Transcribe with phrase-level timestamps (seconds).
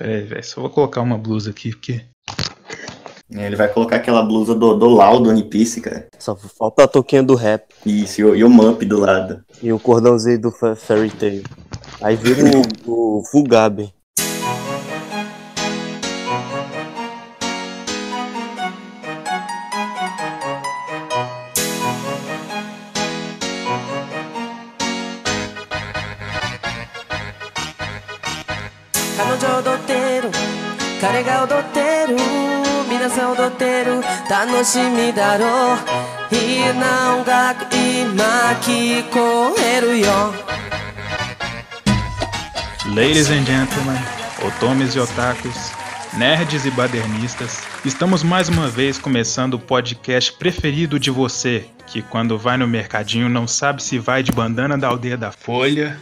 [0.00, 0.42] Pera aí, velho.
[0.42, 2.00] Só vou colocar uma blusa aqui, porque.
[3.32, 6.08] É, Ele vai colocar aquela blusa do, do Lau do One Piece, cara.
[6.18, 9.44] Só falta a toquinha do rap Isso, e o, e o Mump do lado.
[9.62, 11.42] e o cordãozinho do Fa- Fairy Tail.
[12.00, 12.40] Aí vira
[12.86, 13.92] o, o Fugabe.
[34.59, 40.33] 楽しみだろういいな音楽今聞こえるよ
[42.93, 43.97] Ladies and gentlemen,
[44.45, 45.71] otomes e otakus,
[46.17, 52.37] nerds e badernistas, estamos mais uma vez começando o podcast preferido de você, que quando
[52.37, 55.97] vai no mercadinho não sabe se vai de bandana da aldeia da Folha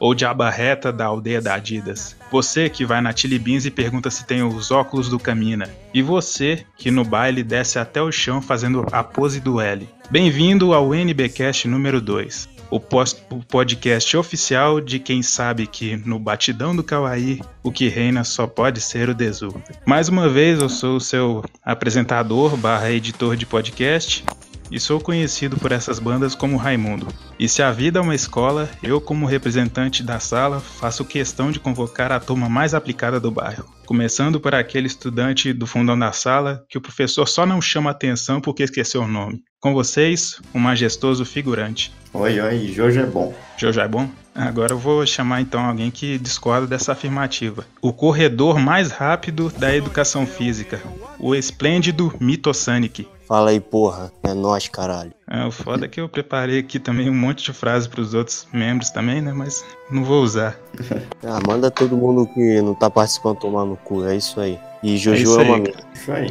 [0.00, 2.16] ou de abarreta da aldeia da Adidas.
[2.30, 5.68] Você que vai na Chili Beans e pergunta se tem os óculos do Camina.
[5.92, 9.88] E você que no baile desce até o chão fazendo a pose do L.
[10.10, 12.48] Bem-vindo ao NBcast número 2.
[12.70, 17.88] O, pos- o podcast oficial de quem sabe que no batidão do Kawaii o que
[17.88, 19.48] reina só pode ser o Desu.
[19.86, 24.22] Mais uma vez eu sou o seu apresentador barra editor de podcast
[24.70, 27.08] e sou conhecido por essas bandas como Raimundo.
[27.38, 31.60] E se a vida é uma escola, eu, como representante da sala, faço questão de
[31.60, 33.64] convocar a turma mais aplicada do bairro.
[33.86, 38.40] Começando por aquele estudante do fundão da sala que o professor só não chama atenção
[38.40, 39.42] porque esqueceu o nome.
[39.60, 41.92] Com vocês, o majestoso figurante.
[42.12, 43.34] Oi, oi, Jojo é bom.
[43.56, 44.08] Jojo é bom?
[44.34, 47.66] Agora eu vou chamar então alguém que discorda dessa afirmativa.
[47.82, 50.80] O corredor mais rápido da educação física.
[51.18, 53.08] O esplêndido Mitosanic.
[53.28, 54.10] Fala aí, porra.
[54.22, 55.12] É nós, caralho.
[55.30, 58.48] É, o foda é que eu preparei aqui também um monte de frases pros outros
[58.54, 59.34] membros também, né?
[59.34, 60.58] Mas não vou usar.
[61.24, 64.04] Ah, manda todo mundo que não tá participando tomar no cu.
[64.06, 64.58] É isso aí.
[64.82, 65.60] E Jojo isso é, uma aí.
[65.62, 65.82] merda.
[65.92, 66.28] Isso aí.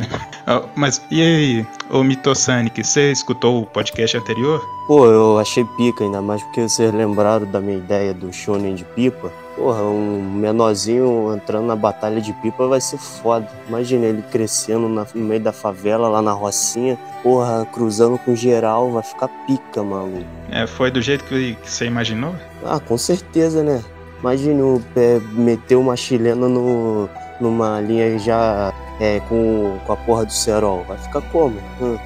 [0.47, 4.65] Ah, mas e aí, ô Mitosanic, você escutou o podcast anterior?
[4.87, 8.85] Pô, eu achei pica, ainda mais porque vocês lembraram da minha ideia do shonen de
[8.85, 9.31] pipa.
[9.57, 13.47] Porra, um menorzinho entrando na batalha de pipa vai ser foda.
[13.67, 16.95] Imagina ele crescendo na- no meio da favela, lá na Rocinha.
[17.23, 20.23] Porra, cruzando com geral, vai ficar pica, maluco.
[20.51, 22.35] É, foi do jeito que, você imaginou?
[22.63, 23.83] Ah, com certeza, né?
[24.19, 27.09] Imagina o pé meter uma chilena no,
[27.41, 30.83] numa linha já é, com, com a porra do cerol.
[30.87, 31.55] Vai ficar como?
[31.81, 31.97] Hum.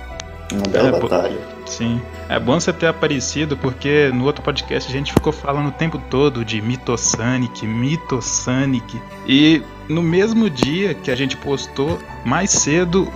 [0.53, 1.37] Uma bela É, batalha.
[1.65, 2.01] Sim.
[2.31, 5.99] É bom você ter aparecido, porque no outro podcast a gente ficou falando o tempo
[6.09, 9.01] todo de Mitosanic, Mitosanic.
[9.27, 13.11] E no mesmo dia que a gente postou, mais cedo,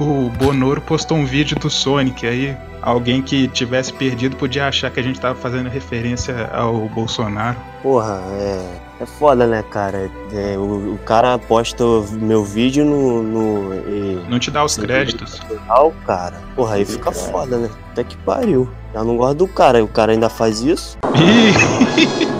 [0.00, 2.26] o, o Bonoro postou um vídeo do Sonic.
[2.26, 7.56] Aí alguém que tivesse perdido podia achar que a gente tava fazendo referência ao Bolsonaro.
[7.84, 10.10] Porra, é, é foda, né, cara?
[10.32, 13.22] É, o, o cara posta meu vídeo no.
[13.22, 15.40] no e- Não te dá os créditos.
[15.66, 16.40] Real, cara.
[16.54, 17.70] Porra, aí fica foda, né?
[17.92, 18.68] Até que pariu.
[18.94, 20.96] Eu não gosto do cara, e o cara ainda faz isso.
[21.14, 22.26] Ih,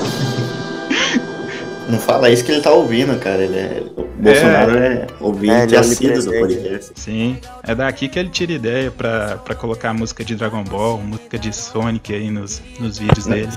[1.89, 3.43] Não fala isso que ele tá ouvindo, cara.
[3.43, 3.83] Ele é...
[3.97, 6.93] O Bolsonaro é, ouvinte É, é assíduo do podcast.
[6.97, 11.39] Sim, é daqui que ele tira ideia pra, pra colocar música de Dragon Ball, música
[11.39, 13.51] de Sonic aí nos, nos vídeos dele.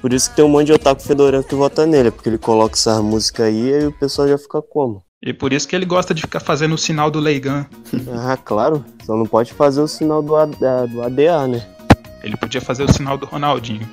[0.00, 2.74] Por isso que tem um monte de otaku fedorento que vota nele, porque ele coloca
[2.74, 5.02] essas músicas aí e o pessoal já fica como?
[5.22, 7.66] E por isso que ele gosta de ficar fazendo o sinal do Leigan.
[8.12, 8.82] Ah, claro.
[9.04, 11.66] Só não pode fazer o sinal do, A- do ADA, né?
[12.24, 13.86] Ele podia fazer o sinal do Ronaldinho.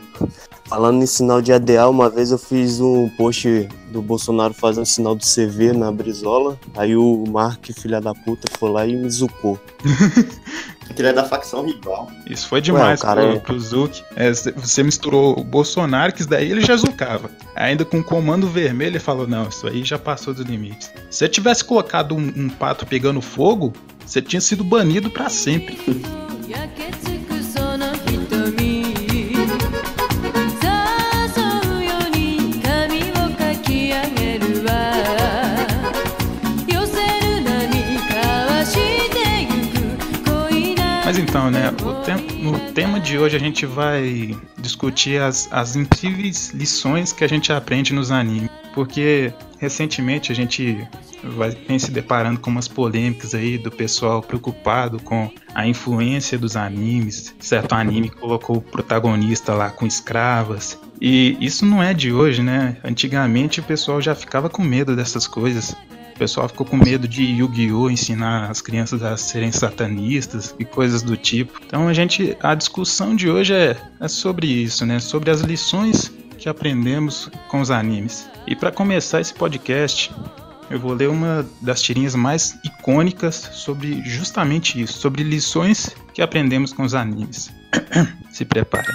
[0.69, 5.16] Falando em sinal de ADA, uma vez eu fiz um post do Bolsonaro fazendo sinal
[5.16, 6.59] do CV na Brizola.
[6.78, 9.59] Aí o Mark, filha da puta, foi lá e me zucou.
[10.96, 12.09] Que ele é da facção rival.
[12.28, 14.02] Isso foi demais Ué, o cara pro, é- pro Zuc.
[14.16, 17.30] É, você misturou o Bolsonaro, que isso daí ele já zucava.
[17.56, 20.91] Ainda com o comando vermelho, ele falou: não, isso aí já passou dos limites.
[21.12, 23.72] Se você tivesse colocado um, um pato pegando fogo,
[24.03, 25.78] você tinha sido banido pra sempre.
[41.09, 41.73] Mas então, né?
[41.81, 47.23] o tem- no tema de hoje a gente vai discutir as, as incríveis lições que
[47.23, 48.47] a gente aprende nos animes.
[48.75, 50.88] Porque recentemente a gente
[51.23, 56.56] vai, vem se deparando com umas polêmicas aí do pessoal preocupado com a influência dos
[56.56, 57.33] animes.
[57.39, 60.77] Certo anime colocou o protagonista lá com escravas.
[61.01, 62.77] E isso não é de hoje, né?
[62.83, 65.75] Antigamente o pessoal já ficava com medo dessas coisas.
[66.19, 67.89] Pessoal ficou com medo de Yu-Gi-Oh!
[67.89, 71.62] ensinar as crianças a serem satanistas e coisas do tipo.
[71.66, 72.36] Então a gente.
[72.42, 75.00] A discussão de hoje é, é sobre isso, né?
[75.00, 78.30] Sobre as lições que aprendemos com os animes.
[78.45, 80.12] E para começar esse podcast,
[80.69, 86.74] eu vou ler uma das tirinhas mais icônicas sobre justamente isso, sobre lições que aprendemos
[86.74, 87.50] com os animes.
[88.30, 88.94] Se preparem.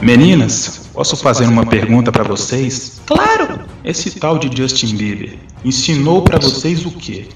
[0.00, 3.00] Meninas, posso fazer uma pergunta pra vocês?
[3.04, 3.58] Claro!
[3.84, 7.26] Esse tal de Justin Bieber ensinou pra vocês o quê?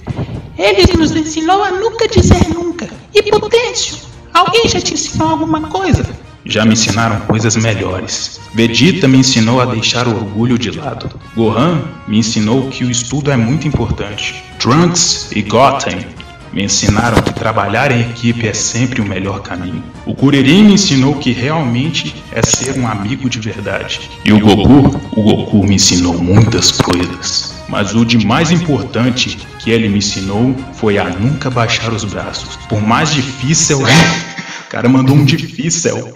[0.56, 2.88] Ele nos ensinou a nunca dizer nunca.
[3.12, 3.97] E Potêncio,
[4.32, 6.09] alguém já te ensinou alguma coisa?
[6.44, 8.41] Já me ensinaram coisas melhores.
[8.55, 11.11] Vegeta me ensinou a deixar o orgulho de lado.
[11.37, 14.43] Gohan me ensinou que o estudo é muito importante.
[14.58, 16.06] Trunks e Goten
[16.53, 19.83] me ensinaram que trabalhar em equipe é sempre o melhor caminho.
[20.05, 24.11] O Kuririn me ensinou que realmente é ser um amigo de verdade.
[24.25, 27.55] E o Goku, o Goku me ensinou muitas coisas.
[27.69, 32.57] Mas o de mais importante que ele me ensinou foi a nunca baixar os braços.
[32.69, 36.13] Por mais difícil, o cara mandou um difícil.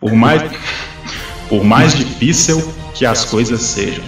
[0.00, 0.42] Por mais
[1.48, 2.62] por mais difícil
[2.94, 4.04] que as coisas sejam.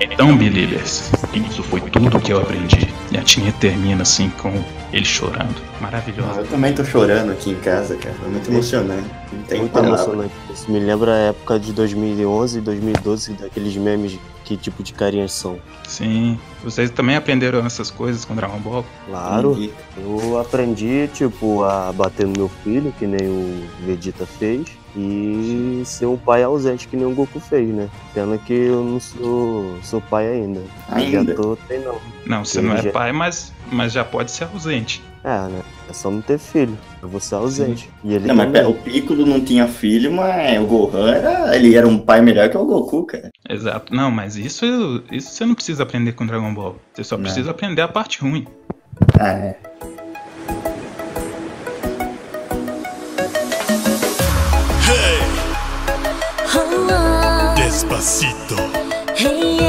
[0.00, 2.88] Então, Believers, isso foi tudo que eu aprendi.
[3.10, 4.52] E a tinha termina assim com
[4.92, 5.56] ele chorando.
[5.78, 6.38] Ah, Maravilhoso.
[6.40, 8.14] eu também tô chorando aqui em casa, cara.
[8.24, 9.08] É muito emocionante.
[9.32, 9.96] Não tem Muito palavra.
[9.96, 10.34] emocionante.
[10.52, 14.18] Isso me lembra a época de 2011 e 2012, daqueles memes,
[14.50, 15.58] que tipo de carinhas são.
[15.86, 16.36] Sim.
[16.64, 18.84] Vocês também aprenderam essas coisas com Dragon Ball?
[19.06, 24.66] Claro, E- eu aprendi, tipo, a bater no meu filho, que nem o Vegeta fez,
[24.96, 27.88] e ser um pai ausente, que nem o Goku fez, né?
[28.12, 30.62] Pena que eu não sou, sou pai ainda.
[30.88, 31.32] Ainda?
[31.32, 32.00] Já tô treinando.
[32.26, 35.00] Não, você não é já- pai, mas, mas já pode ser ausente.
[35.22, 35.62] É, né?
[35.88, 36.76] É só não ter filho.
[37.02, 37.90] Eu vou ser ausente.
[38.02, 41.74] E ele Não, mas pera, o Piccolo não tinha filho, mas o Gohan era, ele
[41.74, 43.30] era um pai melhor que o Goku, cara.
[43.48, 43.94] Exato.
[43.94, 46.76] Não, mas isso, isso você não precisa aprender com Dragon Ball.
[46.94, 47.24] Você só Não.
[47.24, 48.46] precisa aprender a parte ruim.
[49.18, 49.56] Ah, é.
[57.56, 58.56] Despacito.
[59.16, 59.59] Hey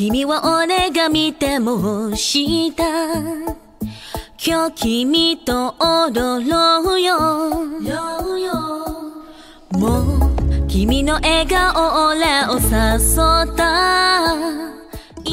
[0.00, 2.84] 君は俺が見てもした
[4.38, 7.18] 今日君と踊ろうよ
[9.72, 14.76] もう君の笑顔俺を誘った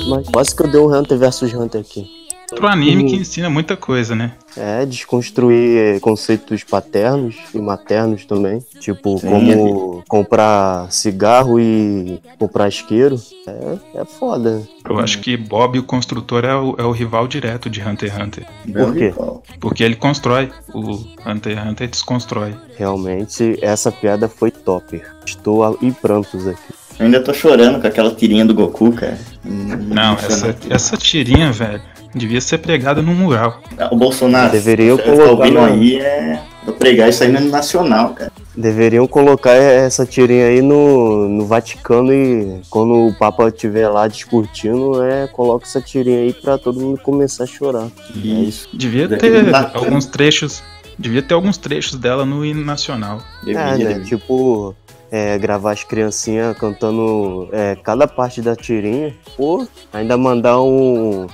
[0.10, 2.10] Mas quase que eu dei um Hunter versus Hunter aqui.
[2.51, 4.33] Outro anime que ensina muita coisa, né?
[4.57, 8.65] É, desconstruir eh, conceitos paternos e maternos também.
[8.81, 9.29] Tipo, Sim.
[9.29, 13.17] como comprar cigarro e comprar isqueiro.
[13.47, 14.63] É, é foda.
[14.89, 18.19] Eu acho que Bob, o construtor, é o, é o rival direto de Hunter x
[18.23, 18.47] Hunter.
[18.65, 19.13] Meu quê?
[19.61, 20.51] Porque ele constrói.
[20.73, 22.55] O Hunter x Hunter desconstrói.
[22.77, 25.03] Realmente, essa piada foi top.
[25.25, 26.78] Estou a- em prantos aqui.
[26.99, 29.19] Eu ainda tô chorando com aquela tirinha do Goku, cara.
[29.45, 31.81] Não, essa, essa tirinha, velho,
[32.15, 33.61] devia ser pregada num mural.
[33.91, 37.41] O Bolsonaro, Deveria você tá colocar ouvindo no- aí, é eu pregar isso aí no
[37.49, 38.31] Nacional, cara.
[38.57, 45.01] Deveriam colocar essa tirinha aí no, no Vaticano e quando o Papa estiver lá discutindo,
[45.03, 47.87] é, coloca essa tirinha aí pra todo mundo começar a chorar.
[48.17, 48.69] É isso.
[48.75, 50.63] Devia ter alguns trechos.
[50.99, 53.23] Devia ter alguns trechos dela no hino nacional.
[53.45, 53.77] Deveria, É, né?
[53.79, 54.05] deveria.
[54.05, 54.75] Tipo,
[55.11, 59.15] é, gravar as criancinhas cantando é, cada parte da tirinha.
[59.37, 61.27] Pô, ainda mandar um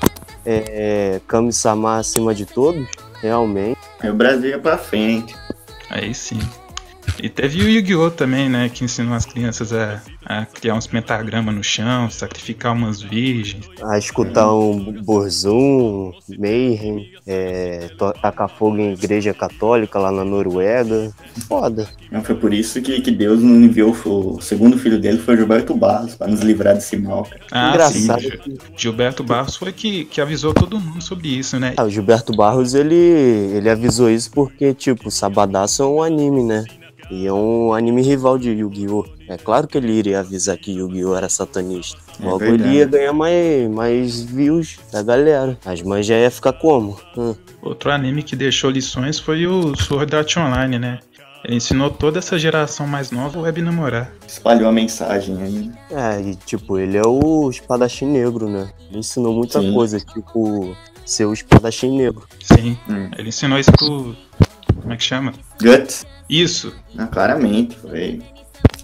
[0.44, 2.87] é, Kami-sama acima de todos.
[3.21, 3.79] Realmente.
[4.00, 5.34] Aí o Brasil ia pra frente.
[5.89, 6.39] Aí sim.
[7.23, 8.11] E teve o Yu-Gi-Oh!
[8.11, 8.69] também, né?
[8.69, 13.69] Que ensinou as crianças a, a criar uns pentagramas no chão, sacrificar umas virgens.
[13.83, 17.89] A escutar um Borzum, Mayhem, é,
[18.21, 21.13] tacar fogo em igreja católica lá na Noruega.
[21.49, 21.89] Foda.
[22.11, 25.39] Não foi por isso que, que Deus não enviou o segundo filho dele, foi o
[25.39, 27.41] Gilberto Barros, pra nos livrar desse mal, cara.
[27.51, 28.31] Ah, Engraçado sim.
[28.31, 31.75] que Gilberto Barros foi que, que avisou todo mundo sobre isso, né?
[31.77, 36.65] Ah, o Gilberto Barros, ele, ele avisou isso porque, tipo, Sabadaço é um anime, né?
[37.15, 39.05] E é um anime rival de Yu-Gi-Oh!
[39.29, 41.15] É claro que ele iria avisar que Yu-Gi-Oh!
[41.15, 41.99] era satanista.
[42.21, 42.63] É Logo verdade.
[42.71, 45.56] ele ia ganhar mais, mais views da galera.
[45.65, 46.99] As mães já ia ficar como?
[47.17, 47.35] Hum.
[47.63, 50.99] Outro anime que deixou lições foi o Sword Art Online, né?
[51.44, 54.11] Ele ensinou toda essa geração mais nova a web namorar.
[54.27, 55.53] Espalhou a mensagem aí.
[55.53, 55.75] né?
[55.91, 58.71] É, e tipo, ele é o espadachim negro, né?
[58.89, 59.73] Ele ensinou muita Sim.
[59.75, 62.27] coisa, tipo, ser o espadachim negro.
[62.43, 63.11] Sim, Hum.
[63.19, 64.17] ele ensinou isso pro.
[64.84, 65.32] Como é que chama?
[65.62, 68.20] Guts, Isso, ah, claramente, foi.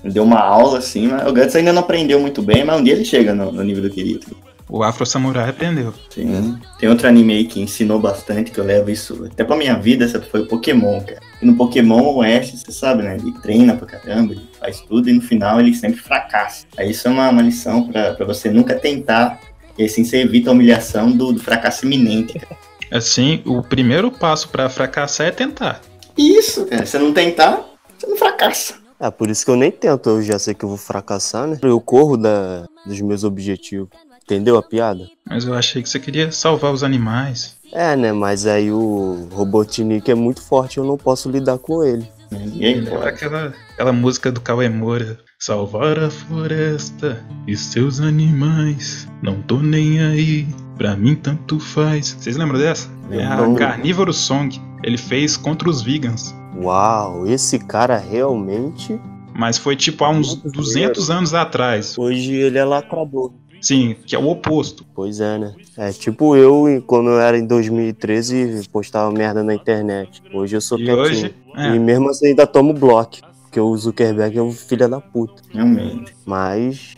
[0.02, 2.94] Deu uma aula assim, mas o Guts ainda não aprendeu muito bem, mas um dia
[2.94, 4.26] ele chega no, no nível do querido.
[4.66, 5.92] o Afro Samurai aprendeu.
[6.08, 6.58] Sim.
[6.78, 10.06] Tem outro anime aí que ensinou bastante, que eu levo isso até pra minha vida,
[10.06, 11.20] essa foi o Pokémon, cara.
[11.42, 13.16] E no Pokémon, o Ash, você sabe, né?
[13.16, 16.66] Ele treina pra caramba, ele faz tudo e no final ele sempre fracassa.
[16.78, 19.38] Aí isso é uma, uma lição pra, pra você nunca tentar,
[19.76, 22.56] e assim você evita a humilhação do, do fracasso iminente, cara.
[22.90, 25.80] Assim, o primeiro passo pra fracassar é tentar.
[26.16, 26.86] Isso, cara.
[26.86, 27.64] Se não tentar,
[27.98, 28.74] você não fracassa.
[28.98, 31.58] É, por isso que eu nem tento, eu já sei que eu vou fracassar, né?
[31.62, 33.88] Eu corro da, dos meus objetivos.
[34.22, 35.08] Entendeu a piada?
[35.24, 37.56] Mas eu achei que você queria salvar os animais.
[37.72, 38.12] É, né?
[38.12, 42.06] Mas aí o Robotnik é muito forte, eu não posso lidar com ele.
[42.30, 43.08] Ninguém Lembra pode.
[43.08, 45.18] aquela, aquela música do Cauê Moura.
[45.38, 49.08] Salvar a floresta e seus animais.
[49.22, 50.46] Não tô nem aí.
[50.76, 52.16] Pra mim tanto faz.
[52.18, 52.88] Vocês lembram dessa?
[53.10, 53.54] É a.
[53.54, 54.60] Carnívoro Song.
[54.82, 56.34] Ele fez contra os vegans.
[56.56, 58.98] Uau, esse cara realmente.
[59.34, 61.96] Mas foi tipo há uns Muito 200 anos atrás.
[61.98, 63.32] Hoje ele é lacrador.
[63.60, 64.84] Sim, que é o oposto.
[64.94, 65.54] Pois é, né?
[65.76, 70.22] É tipo eu quando eu era em 2013 postava merda na internet.
[70.32, 71.02] Hoje eu sou E quietinho.
[71.04, 71.74] hoje, é.
[71.74, 73.18] E mesmo assim ainda tomo bloco.
[73.42, 75.42] Porque o Zuckerberg é um filho da puta.
[75.52, 76.14] Realmente.
[76.24, 76.94] Mas.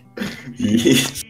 [0.58, 1.22] Isso.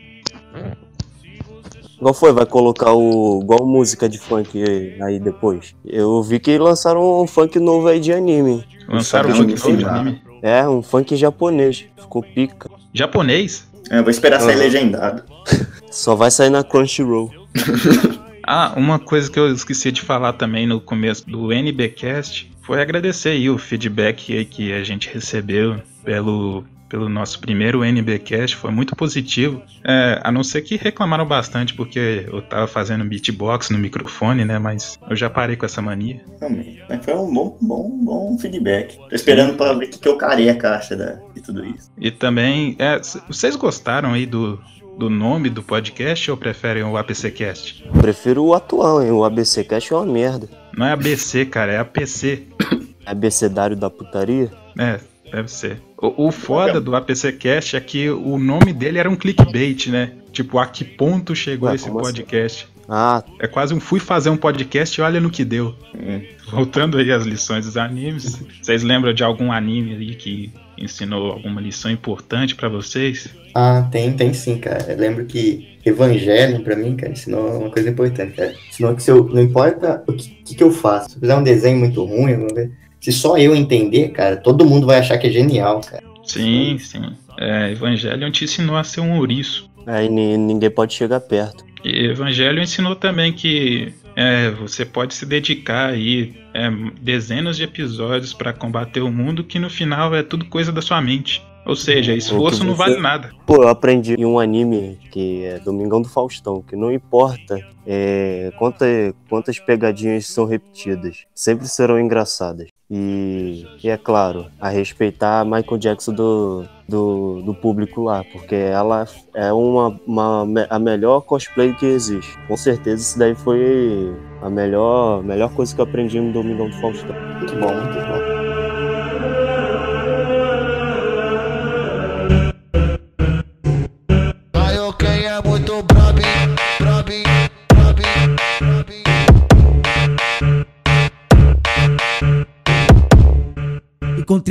[1.99, 2.33] Qual foi?
[2.33, 3.41] Vai colocar o.
[3.43, 4.61] igual música de funk
[5.01, 5.75] aí depois?
[5.85, 8.65] Eu vi que lançaram um funk novo aí de anime.
[8.89, 10.23] Lançaram um jogo novo de anime.
[10.43, 11.85] É, um funk japonês.
[11.97, 12.69] Ficou pica.
[12.93, 13.71] Japonês?
[13.93, 14.63] É, eu vou esperar sair Aham.
[14.63, 15.23] legendado.
[15.93, 17.31] Só vai sair na Crunchyroll.
[18.45, 23.29] Ah, uma coisa que eu esqueci de falar também no começo do NBcast foi agradecer
[23.29, 28.95] aí o feedback aí que a gente recebeu pelo, pelo nosso primeiro NBcast, foi muito
[28.95, 29.63] positivo.
[29.83, 34.59] É, a não ser que reclamaram bastante porque eu tava fazendo beatbox no microfone, né?
[34.59, 36.21] Mas eu já parei com essa mania.
[36.39, 36.85] Realmente.
[36.87, 38.99] Mas foi um bom, bom, bom feedback.
[39.09, 41.91] Tô esperando pra ver o que, que eu carei a caixa da, de tudo isso.
[41.99, 44.61] E também, é, vocês gostaram aí do,
[44.99, 47.89] do nome do podcast ou preferem o APCcast?
[48.03, 49.13] Prefiro o atual, hein?
[49.13, 50.47] O ABC Cash é uma merda.
[50.77, 52.49] Não é ABC, cara, é APC.
[53.07, 54.53] Abecedário da putaria?
[54.79, 55.01] É,
[55.33, 55.81] deve ser.
[56.03, 60.11] O, o foda do APCcast é que o nome dele era um clickbait, né?
[60.33, 61.97] Tipo, a que ponto chegou Ué, esse assim?
[61.97, 62.69] podcast?
[62.89, 65.75] Ah, É quase um fui fazer um podcast e olha no que deu.
[65.95, 66.21] Hum.
[66.51, 71.61] Voltando aí às lições dos animes, vocês lembram de algum anime aí que ensinou alguma
[71.61, 73.29] lição importante pra vocês?
[73.55, 74.93] Ah, tem, tem sim, cara.
[74.93, 78.55] Eu lembro que Evangelho, pra mim, cara, ensinou uma coisa importante, cara.
[78.69, 81.37] Ensinou que se eu, não importa o que, que, que eu faço, se eu fizer
[81.37, 82.71] um desenho muito ruim, alguma coisa,
[83.03, 86.03] se só eu entender, cara, todo mundo vai achar que é genial, cara.
[86.25, 87.03] Sim, sim.
[87.39, 89.69] É, Evangelion te ensinou a ser um ouriço.
[89.87, 91.65] aí ni- ninguém pode chegar perto.
[91.85, 98.33] E Evangelho ensinou também que é, você pode se dedicar aí é, dezenas de episódios
[98.33, 101.43] pra combater o mundo que no final é tudo coisa da sua mente.
[101.65, 103.31] Ou seja, esforço não você- vale nada.
[103.47, 108.53] Pô, eu aprendi em um anime que é Domingão do Faustão, que não importa é,
[108.59, 108.85] quanta,
[109.29, 112.67] quantas pegadinhas são repetidas, sempre serão engraçadas.
[112.95, 119.09] E, e é claro, a respeitar Michael Jackson do, do, do público lá, porque ela
[119.35, 122.37] é uma, uma, a melhor cosplay que existe.
[122.47, 126.81] Com certeza isso daí foi a melhor, melhor coisa que eu aprendi no Domingão do
[126.83, 127.17] Faustão.
[127.39, 128.42] Muito bom, muito bom.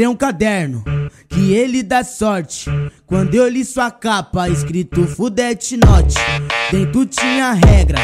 [0.02, 0.84] Encontrei um caderno
[1.30, 2.66] que ele dá sorte.
[3.06, 6.16] Quando eu li sua capa, escrito Fudete Note.
[6.72, 8.02] Dentro tinha regras,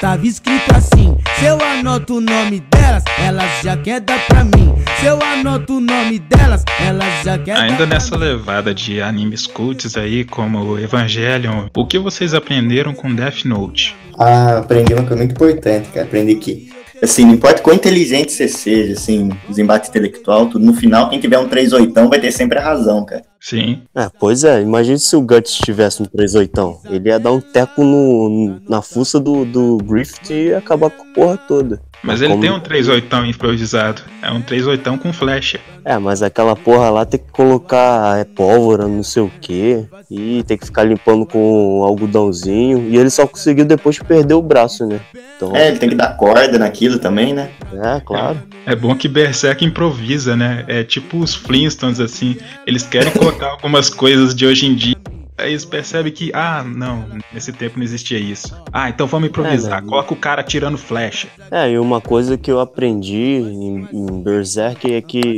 [0.00, 4.74] tava escrito assim: Se eu anoto o nome delas, elas já quer dar pra mim.
[5.00, 8.24] Se eu anoto o nome delas, elas já quer Ainda nessa mim.
[8.24, 13.96] levada de animes cults aí, como Evangelion, o que vocês aprenderam com Death Note?
[14.16, 16.06] Ah, aprendi uma coisa muito importante, cara.
[16.06, 16.70] Aprendi que,
[17.02, 21.20] assim, não importa quão inteligente você seja, assim, os embates intelectual, tudo, no final, quem
[21.20, 23.22] tiver um 3 oitão vai ter sempre a razão, cara.
[23.40, 26.80] Sim, É, pois é, imagine se o Guts tivesse um 38.
[26.90, 31.02] Ele ia dar um teco no, na fuça do, do Griffith e ia acabar com
[31.02, 31.80] a porra toda.
[32.02, 34.02] Mas ele como- tem um 38 improvisado.
[34.22, 35.60] É um 38 com flecha.
[35.84, 40.42] É, mas aquela porra lá tem que colocar é, pólvora, não sei o que, e
[40.46, 42.86] tem que ficar limpando com algodãozinho.
[42.90, 45.00] E ele só conseguiu depois perder o braço, né?
[45.36, 47.50] Então, É, ele tem que dar corda naquilo também, né?
[47.72, 48.42] é, claro.
[48.66, 50.64] É bom que Berserk improvisa, né?
[50.68, 52.36] É tipo os Flintstones, assim.
[52.66, 54.96] Eles querem colocar algumas coisas de hoje em dia.
[55.40, 58.54] Aí eles percebem que, ah, não, nesse tempo não existia isso.
[58.72, 59.78] Ah, então vamos improvisar.
[59.78, 59.88] É, né?
[59.88, 61.28] Coloca o cara tirando flecha.
[61.50, 65.36] É, e uma coisa que eu aprendi em, em Berserk é que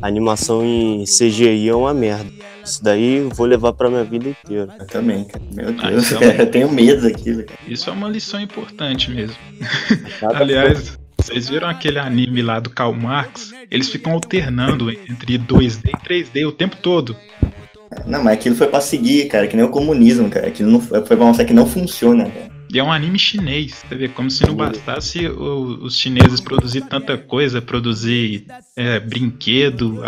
[0.00, 2.30] a animação em CGI é uma merda.
[2.64, 4.74] Isso daí eu vou levar pra minha vida inteira.
[4.80, 5.44] Eu também, cara.
[5.54, 7.58] Meu Ah, Deus, então- cara, eu tenho medo daquilo, cara.
[7.68, 9.36] Isso é uma lição importante mesmo.
[10.34, 13.52] Aliás, vocês viram aquele anime lá do Karl Marx?
[13.70, 17.16] Eles ficam alternando entre 2D e 3D o tempo todo.
[18.06, 20.48] Não, mas aquilo foi pra seguir, cara, que nem o comunismo, cara.
[20.48, 22.54] Aquilo não foi, foi pra mostrar que não funciona, cara.
[22.72, 23.84] E é um anime chinês.
[23.88, 30.02] Você vê, como se não bastasse o- os chineses produzir tanta coisa, produzir é, brinquedo,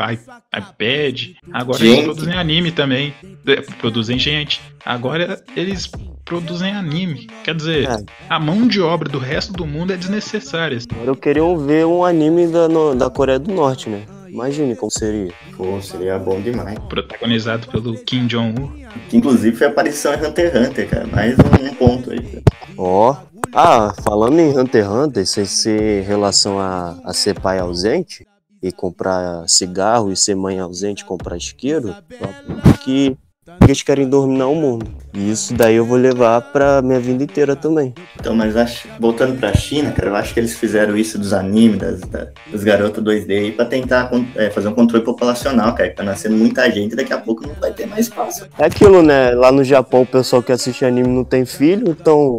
[0.56, 1.30] iPad.
[1.52, 1.92] Agora Gente.
[1.92, 3.14] eles produzem anime também.
[3.46, 4.60] É, produzem gente.
[4.84, 5.88] Agora eles
[6.24, 7.28] produzem anime.
[7.44, 7.96] Quer dizer, É.
[8.28, 10.78] a mão de obra do resto do mundo é desnecessária.
[10.92, 14.02] Agora eu queria ver um anime da, no- da Coreia do Norte, né?
[14.36, 15.32] Imagine como seria.
[15.56, 16.78] Pô, seria bom demais.
[16.90, 18.70] Protagonizado pelo Kim Jong-un.
[19.08, 21.06] Que inclusive foi a aparição em Hunter x Hunter, cara.
[21.06, 22.20] Mais um, um ponto aí.
[22.20, 22.42] cara.
[22.76, 23.16] Ó.
[23.54, 28.26] Ah, falando em Hunter x Hunter, sem ser em relação a, a ser pai ausente
[28.62, 33.16] e comprar cigarro e ser mãe ausente e comprar isqueiro, eu aposto que
[33.62, 34.86] eles querem dominar o mundo.
[35.16, 37.94] E isso daí eu vou levar pra minha vida inteira também.
[38.20, 41.78] Então, mas acho, voltando pra China, cara, eu acho que eles fizeram isso dos animes,
[41.78, 45.88] das, da- dos garotos 2D aí, pra tentar é, fazer um controle populacional, cara.
[45.88, 48.46] Que tá nascendo muita gente e daqui a pouco não vai ter mais espaço.
[48.58, 49.30] É aquilo, né?
[49.30, 52.36] Lá no Japão o pessoal que assiste anime não tem filho, então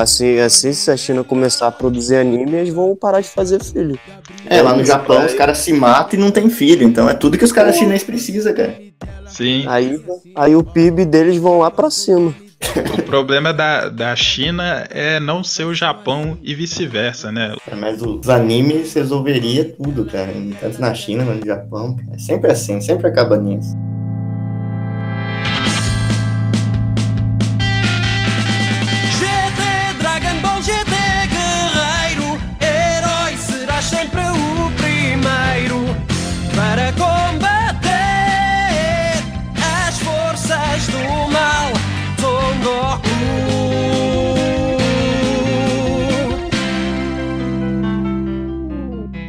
[0.00, 3.98] assim, assim se a China começar a produzir anime, eles vão parar de fazer filho.
[4.46, 7.36] É, lá no Japão os caras se matam e não tem filho, então é tudo
[7.36, 8.78] que os caras chineses precisam, cara.
[9.26, 9.64] Sim.
[9.68, 9.98] Aí,
[10.34, 12.19] aí o PIB deles vão lá pra cima.
[12.28, 17.56] O problema da, da China é não ser o Japão e vice-versa, né?
[17.76, 20.32] Mas os animes resolveria tudo, cara.
[20.60, 21.96] Tanto na China quanto no Japão.
[22.12, 23.74] É sempre assim, sempre acaba nisso.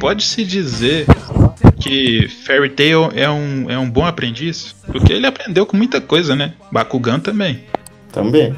[0.02, 1.06] Pode-se dizer
[1.78, 6.34] que Fairy Tail é um, é um bom aprendiz, porque ele aprendeu com muita coisa,
[6.34, 6.54] né?
[6.72, 7.60] Bakugan também.
[8.10, 8.52] Também.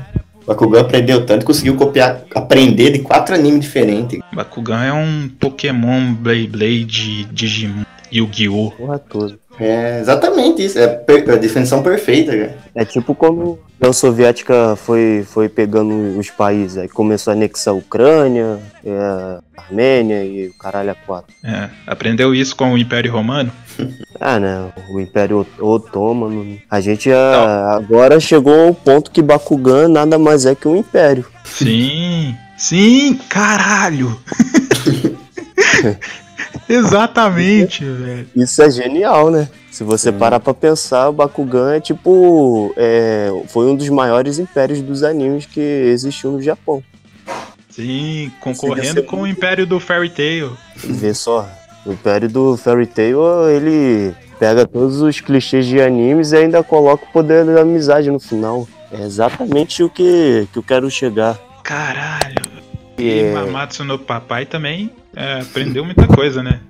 [0.47, 4.21] Bakugan aprendeu tanto, conseguiu copiar, aprender de quatro animes diferentes.
[4.33, 8.71] Bakugan é um Pokémon Beyblade, Digimon, Yu-Gi-Oh!
[8.71, 9.39] Porra toda.
[9.61, 10.79] É exatamente isso.
[10.79, 12.59] É per- a definição perfeita, cara.
[12.75, 17.73] É tipo quando a União Soviética foi, foi pegando os países, aí começou a anexar
[17.73, 21.33] a Ucrânia, é, a Armênia e o caralho a quatro.
[21.45, 23.53] É, aprendeu isso com o Império Romano?
[24.21, 24.73] Ah, né?
[24.91, 26.57] O Império Ot- Otomano.
[26.71, 31.27] A gente ah, agora chegou ao ponto que Bakugan nada mais é que um império.
[31.45, 34.17] Sim, sim, caralho!
[36.69, 38.27] Exatamente, velho.
[38.35, 39.49] Isso é genial, né?
[39.71, 42.73] Se você parar pra pensar, o Bakugan é tipo.
[42.77, 46.83] é, foi um dos maiores impérios dos animes que existiu no Japão.
[47.71, 50.57] Sim, concorrendo com o Império do Fairy Tail.
[50.77, 51.49] Vê só,
[51.85, 53.19] o Império do Fairy Tail,
[53.51, 58.21] ele pega todos os clichês de animes e ainda coloca o poder da amizade no
[58.21, 58.69] final.
[58.93, 61.37] É exatamente o que, que eu quero chegar.
[61.65, 62.45] Caralho.
[62.97, 66.61] E E é- Mamatsu no Papai também é, aprendeu muita coisa, né?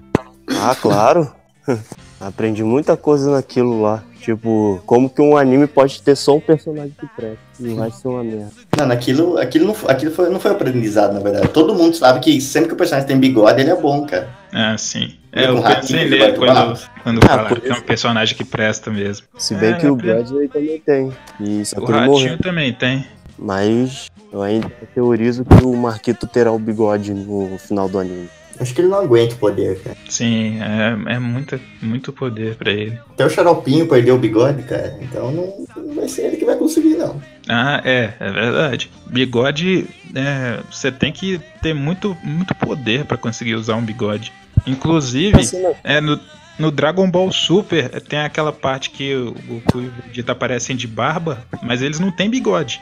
[0.50, 1.30] Ah, claro.
[2.20, 4.02] Aprendi muita coisa naquilo lá.
[4.20, 8.08] Tipo, como que um anime pode ter só um personagem que presta e o resto
[8.08, 8.50] é uma merda.
[8.78, 11.48] Não, naquilo, aquilo, não, aquilo foi, não foi aprendizado, na verdade.
[11.48, 14.30] Todo mundo sabe que sempre que o personagem tem bigode, ele é bom, cara.
[14.50, 15.14] Ah, sim.
[15.30, 18.34] É, com eu pensei ele nele vai quando, quando Ah, falaram que é um personagem
[18.34, 19.26] que presta mesmo.
[19.36, 19.94] Se bem É, que o.
[19.96, 21.12] Bradley também tem.
[21.40, 22.38] E só O que ele Ratinho morreu.
[22.38, 23.06] também tem.
[23.38, 28.28] Mas eu ainda teorizo que o Marquito terá o bigode no final do anime.
[28.58, 29.96] Acho que ele não aguenta o poder, cara.
[30.08, 32.98] Sim, é, é muita, muito poder pra ele.
[33.12, 34.98] Até o Xaropinho perdeu o bigode, cara.
[35.00, 37.20] Então não, não vai ser ele que vai conseguir, não.
[37.48, 38.90] Ah, é, é verdade.
[39.06, 44.32] Bigode, é, você tem que ter muito, muito poder pra conseguir usar um bigode.
[44.66, 46.18] Inclusive, Assim, é, no,
[46.58, 50.76] no Dragon Ball Super é, tem aquela parte que o Goku e o Vegeta aparecem
[50.76, 52.80] de barba, mas eles não têm bigode.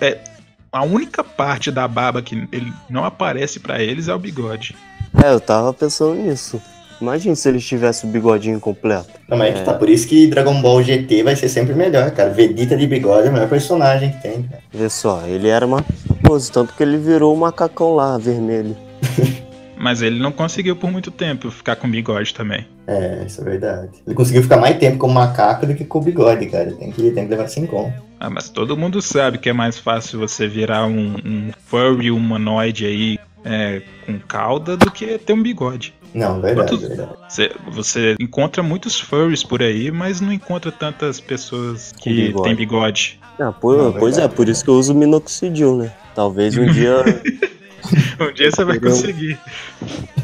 [0.00, 0.18] É,
[0.72, 4.76] a única parte da barba que ele não aparece pra eles é o bigode.
[5.22, 6.60] É, eu tava pensando nisso.
[7.00, 9.08] Imagina se eles tivessem o bigodinho completo.
[9.26, 9.72] Não, mas é que tá.
[9.72, 12.30] Por isso que Dragon Ball GT vai ser sempre melhor, cara.
[12.30, 14.62] Vegeta de bigode é o melhor personagem que tem, cara.
[14.70, 18.76] Vê só, ele era maravilhoso, tanto que ele virou o macacão lá, vermelho.
[19.80, 22.66] Mas ele não conseguiu por muito tempo ficar com bigode também.
[22.86, 23.88] É, isso é verdade.
[24.06, 26.70] Ele conseguiu ficar mais tempo como macaco do que com o bigode, cara.
[26.72, 27.94] Tem que, tem que levar isso em conta.
[28.20, 32.84] Ah, mas todo mundo sabe que é mais fácil você virar um, um furry humanoide
[32.84, 35.94] aí é, com cauda do que ter um bigode.
[36.12, 37.10] Não, verdade, Quantos- verdade.
[37.26, 42.42] Você, você encontra muitos furries por aí, mas não encontra tantas pessoas que bigode.
[42.48, 43.18] têm bigode.
[43.38, 45.90] Ah, pô, Não, pois é, verdade, por isso que eu uso minoxidil, né?
[46.14, 46.96] Talvez um dia.
[48.20, 49.38] Um dia você vai conseguir.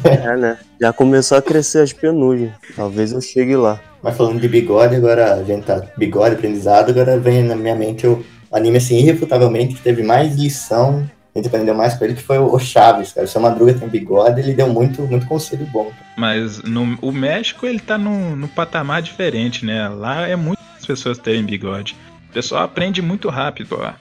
[0.03, 0.57] é, né?
[0.79, 2.53] Já começou a crescer as penugem.
[2.75, 3.79] Talvez eu chegue lá.
[4.03, 8.05] Mas falando de bigode, agora a gente tá bigode, aprendizado, agora vem na minha mente
[8.05, 12.23] o anime assim, irrefutavelmente, que teve mais lição a gente aprendeu mais com ele, que
[12.23, 13.25] foi o Chaves, cara.
[13.25, 15.91] O seu Madruga tem bigode, ele deu muito, muito conselho bom.
[16.17, 19.87] Mas no, o México, ele tá num, num patamar diferente, né?
[19.87, 21.95] Lá é muito as pessoas terem bigode.
[22.31, 23.99] O pessoal aprende muito rápido lá.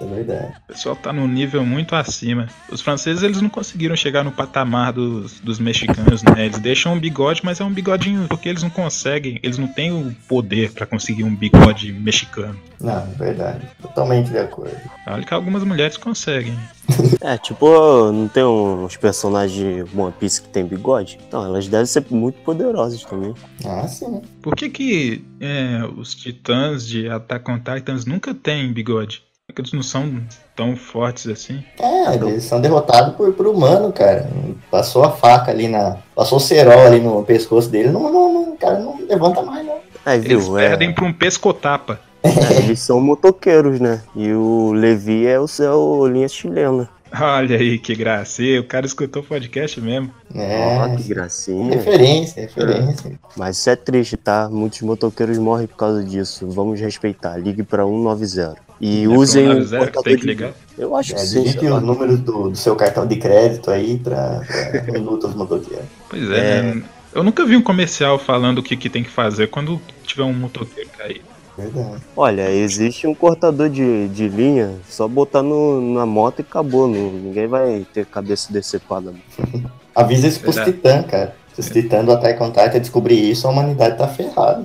[0.00, 0.52] É verdade.
[0.64, 2.48] O pessoal tá num nível muito acima.
[2.70, 6.46] Os franceses, eles não conseguiram chegar no patamar dos, dos mexicanos, né?
[6.46, 9.92] Eles deixam um bigode, mas é um bigodinho, porque eles não conseguem, eles não têm
[9.92, 12.58] o poder pra conseguir um bigode mexicano.
[12.80, 13.66] Não, é verdade.
[13.80, 14.76] Totalmente de acordo.
[15.06, 16.56] Olha que algumas mulheres conseguem.
[17.20, 21.18] É, tipo, não tem uns personagens de One Piece que tem bigode?
[21.26, 23.34] Então, elas devem ser muito poderosas também.
[23.64, 24.20] Ah, sim.
[24.42, 29.23] Por que que é, os titãs de Attack on Titans nunca têm bigode?
[29.46, 30.22] É que eles não são
[30.56, 31.62] tão fortes assim?
[31.78, 34.26] É, eles são derrotados por, por humano, cara.
[34.70, 35.98] Passou a faca ali na.
[36.14, 37.90] Passou o cerol ali no pescoço dele.
[37.90, 39.76] Não, não, não, o cara não levanta mais, não.
[40.06, 40.38] Aí, viu?
[40.38, 42.00] Eles é, perdem pra um pescotapa.
[42.22, 44.00] é, eles são motoqueiros, né?
[44.16, 46.88] E o Levi é o seu linha chilena.
[47.12, 47.94] Olha aí que.
[48.38, 50.10] E o cara escutou o podcast mesmo.
[50.34, 50.78] É.
[50.78, 51.76] Ó, que gracinha.
[51.76, 53.20] Referência, referência.
[53.36, 54.48] Mas isso é triste, tá?
[54.50, 56.48] Muitos motoqueiros morrem por causa disso.
[56.48, 57.36] Vamos respeitar.
[57.36, 58.63] Ligue pra 190.
[58.86, 60.52] E É usem o 90, portador tem que de- ligar.
[60.76, 61.42] Eu acho É, que sim.
[61.42, 65.86] digite os números do, do seu cartão de crédito aí pra, pra minutos motoqueiros.
[66.10, 66.82] Pois é, né?
[67.14, 70.34] Eu nunca vi um comercial falando o que, que tem que fazer quando tiver um
[70.34, 71.22] motoqueiro cair.
[71.56, 72.02] Verdade.
[72.16, 76.86] Olha, existe um cortador de, de linha, só botar no, na moto e acabou.
[76.88, 79.14] Não, ninguém vai ter cabeça decepada.
[79.94, 81.34] Avisa isso pros titãs, cara.
[81.54, 84.64] Se os titãs do Attack on Titan descobrir isso, a humanidade tá ferrada.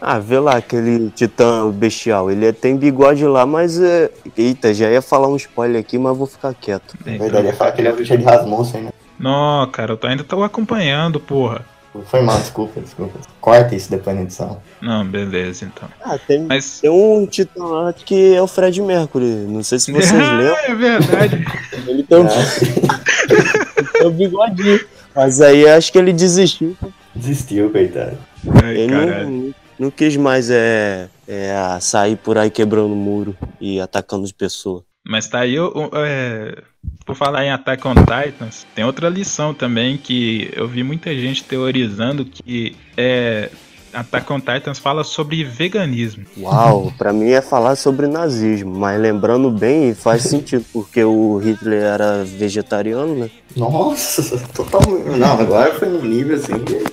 [0.00, 2.30] Ah, vê lá aquele titã bestial.
[2.30, 3.80] Ele tem bigode lá, mas.
[3.80, 4.10] É...
[4.36, 6.94] Eita, já ia falar um spoiler aqui, mas vou ficar quieto.
[7.04, 8.90] Na verdade, ia falar que ele é o Richard Rasmussen, né?
[9.18, 11.64] Não, cara, eu tô- ainda tô acompanhando, porra.
[12.06, 13.18] Foi mal, desculpa, desculpa.
[13.40, 14.60] Corta isso depois na edição.
[14.80, 15.88] Não, beleza, então.
[16.04, 16.80] Ah, tem, Mas.
[16.80, 19.24] tem um titã lá que é o Fred Mercury.
[19.24, 20.56] Não sei se vocês lembram.
[20.64, 21.44] é verdade.
[21.88, 24.80] Ele tem um, Ah, tem um bigodinho.
[25.16, 26.76] Mas aí acho que ele desistiu.
[27.14, 28.16] Desistiu, coitado.
[28.62, 29.28] Ai, Ele caralho.
[29.30, 34.82] não, não quis mais é, é, sair por aí quebrando muro e atacando as pessoas.
[35.06, 36.62] Mas tá aí, o- é,
[37.06, 41.44] por falar em Attack on Titans, tem outra lição também que eu vi muita gente
[41.44, 43.48] teorizando que é,
[43.92, 46.26] Attack on Titans fala sobre veganismo.
[46.36, 51.82] Uau, pra mim é falar sobre nazismo, mas lembrando bem faz sentido, porque o Hitler
[51.84, 53.30] era vegetariano, né?
[53.56, 55.18] Nossa, totalmente.
[55.18, 56.58] Não, agora foi num nível assim.
[56.58, 56.84] que-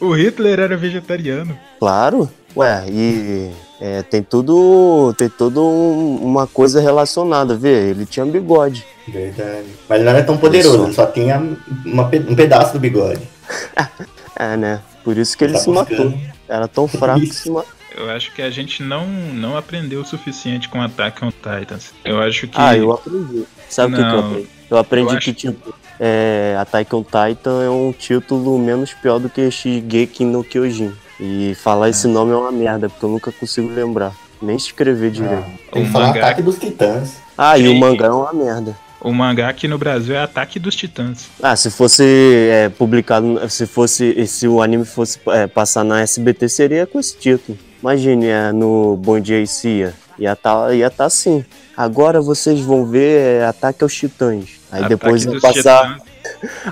[0.00, 1.58] O Hitler era vegetariano.
[1.78, 7.90] Claro, ué, e é, tem tudo, tem tudo um- uma coisa relacionada, vê?
[7.90, 8.84] Ele tinha bigode.
[9.08, 9.66] Verdade.
[9.88, 11.42] Mas ele não era tão poderoso, ele só tinha
[11.84, 13.22] uma um pedaço do bigode.
[14.38, 14.80] É, né?
[15.02, 15.96] Por isso que ele Tá se matou.
[15.96, 16.20] buscando.
[16.46, 17.70] Era tão fraco que se matou.
[17.96, 21.94] Eu acho que a gente não, não aprendeu o suficiente com Attack on Titans.
[22.04, 22.60] Eu acho que.
[22.60, 23.44] Ah, eu aprendi.
[23.70, 24.48] Sabe o que, que eu Não, aprendi?
[24.70, 29.18] Eu aprendi eu acho- que, tipo, é, Attack on Titan é um título menos pior
[29.18, 30.92] do que Shigeki no Kyojin.
[31.20, 34.12] E falar esse nome é uma merda, porque eu nunca consigo lembrar.
[34.42, 35.44] Nem escrever direito.
[35.46, 37.14] Ah, tem O que falar mangá- ataque dos titãs.
[37.38, 37.78] Ah, e o Sim.
[37.78, 38.76] mangá é uma merda.
[39.00, 41.28] O mangá aqui no Brasil é Ataque dos Titãs.
[41.40, 42.02] Ah, se fosse
[42.50, 47.16] é, publicado, se fosse, se o anime fosse é, passar na SBT, seria com esse
[47.16, 47.56] título.
[47.80, 49.94] Imagine é, no Bom Dia e Cia.
[50.18, 51.44] Ia tá, ia tá assim.
[51.76, 54.55] Agora vocês vão ver é, Ataque aos Titãs.
[54.72, 55.94] Aí depois ia passar.
[55.94, 56.16] Titãs.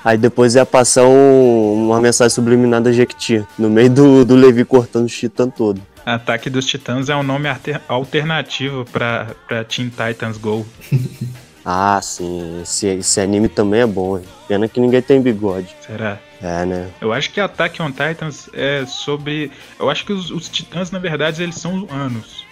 [0.04, 3.44] Aí depois ia passar um- uma mensagem subliminar da Jequiti.
[3.59, 5.80] No meio do, do Levi cortando os titãs todo.
[6.04, 10.66] Ataque dos Titãs é um nome alter- alternativo pra, pra Teen Titans Go.
[11.66, 12.61] Ah, sim.
[12.61, 14.18] Esse, esse anime também é bom.
[14.18, 14.24] hein?
[14.46, 15.74] Pena que ninguém tem bigode.
[15.87, 16.18] Será?
[16.42, 16.88] É, né?
[17.00, 19.50] Eu acho que Attack on Titans é sobre.
[19.80, 22.44] Eu acho que os, os titãs, na verdade, eles são humanos.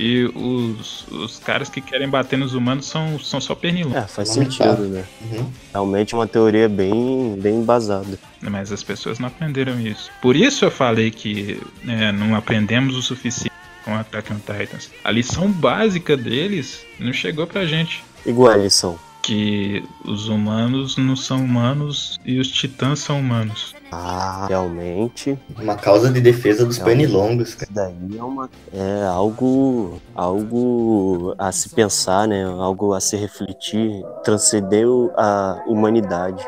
[0.00, 3.98] E os, os caras que querem bater nos humanos são, são só pernilongos.
[3.98, 5.04] É, faz sentido, né?
[5.20, 5.50] Uhum.
[5.72, 8.16] Realmente é uma teoria bem, bem embasada.
[8.40, 10.08] Mas as pessoas não aprenderam isso.
[10.22, 13.50] Por isso eu falei que né, não aprendemos o suficiente
[13.84, 14.88] com Attack on Titans.
[15.02, 18.04] A lição básica deles não chegou pra gente.
[18.24, 18.96] Igual a lição.
[19.20, 23.74] Que os humanos não são humanos e os titãs são humanos.
[23.90, 25.38] Ah, realmente.
[25.58, 27.06] Uma causa de defesa dos Realmente.
[27.08, 27.70] pernilongos, cara.
[27.70, 27.74] Isso
[28.10, 28.50] daí é uma.
[28.72, 30.00] É algo.
[30.14, 32.44] Algo a se pensar, né?
[32.44, 34.04] Algo a se refletir.
[34.24, 36.44] Transcendeu a humanidade.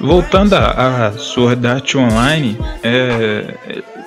[0.00, 3.54] Voltando a, a Sword Art Online, é,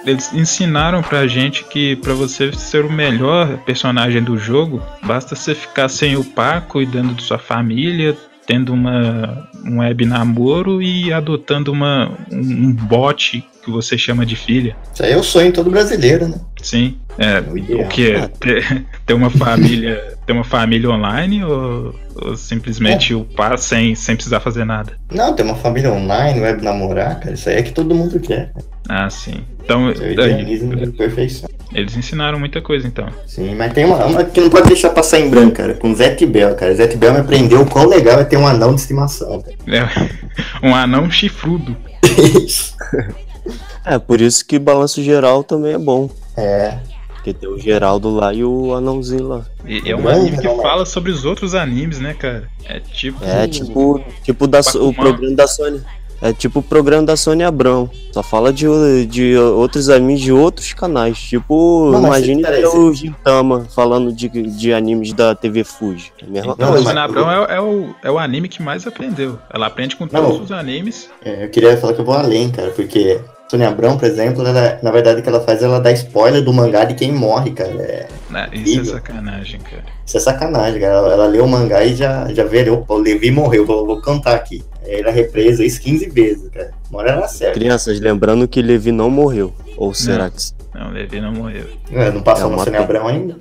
[0.06, 5.54] eles ensinaram pra gente que pra você ser o melhor personagem do jogo, basta você
[5.54, 11.72] ficar sem o par, cuidando de sua família, tendo uma, um web namoro e adotando
[11.72, 14.76] uma, um, um bot que você chama de filha.
[14.94, 16.40] Isso aí é o sonho todo brasileiro, né?
[16.62, 16.98] Sim.
[17.18, 17.82] É, o ideal.
[17.82, 18.14] o que?
[18.40, 20.13] Ter, ter uma família.
[20.26, 24.94] Ter uma família online ou, ou simplesmente o par sem, sem precisar fazer nada?
[25.12, 28.52] Não, ter uma família online, web namorar, cara, isso aí é que todo mundo quer.
[28.88, 29.44] Ah, sim.
[29.64, 31.50] Então, é perfeição.
[31.74, 33.08] eles ensinaram muita coisa então.
[33.26, 36.26] Sim, mas tem uma, uma que não pode deixar passar em branco, cara, com Zet
[36.26, 36.76] Bell, cara.
[36.76, 39.56] Zet Bell me aprendeu o quão legal é ter um anão de estimação, cara.
[39.68, 40.10] É
[40.68, 41.76] um anão chifrudo.
[42.46, 42.76] Isso.
[43.86, 46.10] É, por isso que balanço geral também é bom.
[46.38, 46.78] É,
[47.24, 49.46] Porque tem o Geraldo lá e o anãozinho lá.
[49.66, 52.50] E é um anime que fala sobre os outros animes, né, cara?
[52.66, 53.24] É tipo.
[53.24, 55.82] É tipo, tipo da, o programa da Sony.
[56.22, 57.90] É tipo o programa da Sônia Abrão.
[58.12, 58.66] Só fala de,
[59.06, 61.18] de outros animes de outros canais.
[61.18, 66.12] Tipo, Não, mas imagine você- o Gintama falando de, de animes da TV Fuji.
[66.22, 68.62] É a mesma Então, Não, a Sônia Abrão é, é o, é o anime que
[68.62, 69.40] mais aprendeu.
[69.50, 70.26] Ela aprende com Não.
[70.30, 71.10] todos os animes.
[71.24, 73.20] é, eu queria falar que eu vou além, cara, porque
[73.54, 76.52] Sônia Abrão, por exemplo, ela, na verdade o que ela faz, ela dá spoiler do
[76.52, 77.70] mangá de quem morre, cara.
[77.70, 78.50] É, né?
[78.52, 79.84] Isso é sacanagem, cara.
[80.04, 80.94] isso é sacanagem, cara.
[80.94, 84.02] Ela, ela leu o mangá e já, já vê, opa, o Levi morreu, vou, vou
[84.02, 84.64] cantar aqui.
[84.84, 86.72] Ela represa isso 15 vezes, cara.
[86.90, 87.54] Uma hora ela acerta.
[87.54, 89.54] Crianças, lembrando que Levi não morreu.
[89.78, 90.42] Ou será que.
[90.42, 90.54] sim?
[90.74, 91.68] Não, o Levi não morreu.
[91.92, 92.80] É, não passou É uma Sônia.
[92.80, 93.38] Abrão ainda?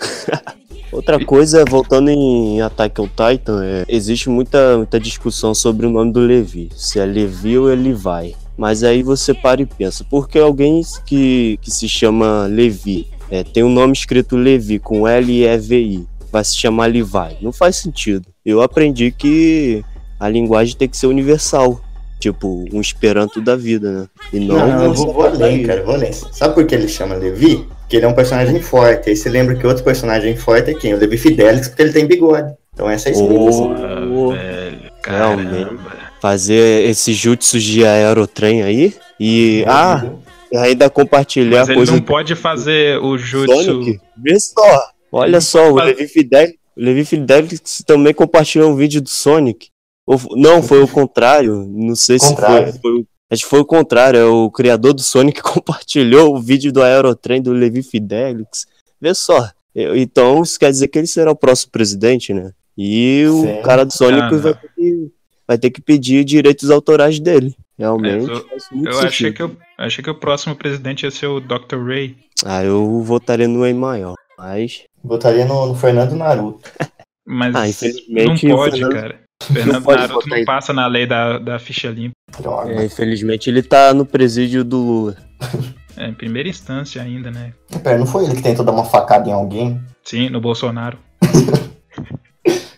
[0.92, 6.12] Outra coisa, voltando em Attack on Titan, é, existe muita, muita discussão sobre o nome
[6.12, 6.68] do Levi.
[6.76, 8.36] Se é Levi ou é Levi.
[8.56, 13.42] Mas aí você para e pensa, por que alguém que, que se chama Levi, é,
[13.42, 17.36] tem um nome escrito Levi com L-E-V-I, vai se chamar Levi?
[17.40, 18.26] Não faz sentido.
[18.44, 19.84] Eu aprendi que
[20.18, 21.80] a linguagem tem que ser universal.
[22.20, 24.08] Tipo, um esperanto da vida, né?
[24.32, 26.10] E não, Não, não, eu vou, vou além, cara, vou além.
[26.12, 27.66] Sabe por que ele chama Levi?
[27.80, 29.10] Porque ele é um personagem forte.
[29.10, 30.94] Aí você lembra que outro personagem forte é quem?
[30.94, 32.54] O Levi Fidelix, porque ele tem bigode.
[32.72, 34.10] Então essa é a explicação.
[34.14, 35.78] Oh, velho, Realmente.
[36.24, 40.10] Fazer esse jutsu de aerotrem aí e ah,
[40.54, 43.62] ainda compartilhar Mas ele coisa não do pode fazer o jutsu.
[43.62, 44.00] Sonic.
[44.16, 49.10] Vê só, olha só, o Levi Fidelix, o Levi Fidelix também compartilhou um vídeo do
[49.10, 49.68] Sonic.
[50.06, 52.72] Ou não, foi o contrário, não sei se Contrário.
[52.72, 56.34] foi, foi o- acho que foi o contrário, é o criador do Sonic que compartilhou
[56.34, 58.64] o vídeo do aerotrem do Levi Fidelix.
[58.98, 62.50] Vê só, eu- então isso quer dizer que ele será o próximo presidente, né?
[62.78, 63.62] E o Sim.
[63.62, 64.38] cara do Sonic Ah, não.
[64.40, 65.10] vai, ter que,
[65.46, 67.54] vai ter que pedir direitos autorais dele.
[67.78, 68.30] Realmente.
[68.30, 71.76] É, eu- Eu achei que, eu achei que o próximo presidente ia ser o Dr.
[71.84, 72.16] Ray.
[72.44, 74.14] Ah, eu votaria no Emael.
[74.38, 74.82] Mas.
[75.02, 76.70] Botaria no, no Fernando Naruto.
[77.26, 79.20] Mas Ah, não infelizmente, o pode, Fernando- cara.
[79.42, 82.12] Fernando pode Naruto não passa na lei da, da ficha limpa.
[82.40, 82.70] Droga.
[82.72, 85.16] É, infelizmente ele tá no presídio do Lula.
[85.96, 87.52] É, em primeira instância ainda, né?
[87.84, 89.80] Pera, não foi ele que tentou dar uma facada em alguém?
[90.02, 90.98] Sim, no Bolsonaro.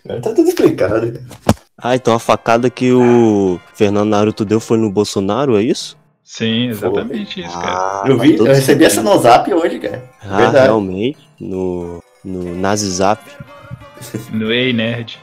[0.07, 1.19] Tá tudo explicado.
[1.77, 5.95] Ah, então a facada que o Fernando Naruto deu foi no Bolsonaro, é isso?
[6.23, 7.67] Sim, exatamente isso, cara.
[7.67, 10.03] Ah, Eu vi, eu recebi essa no zap hoje, cara.
[10.21, 10.65] Ah, Verdade.
[10.65, 11.17] realmente.
[11.39, 13.21] No, no Nazizap.
[14.31, 15.17] No Ei Nerd.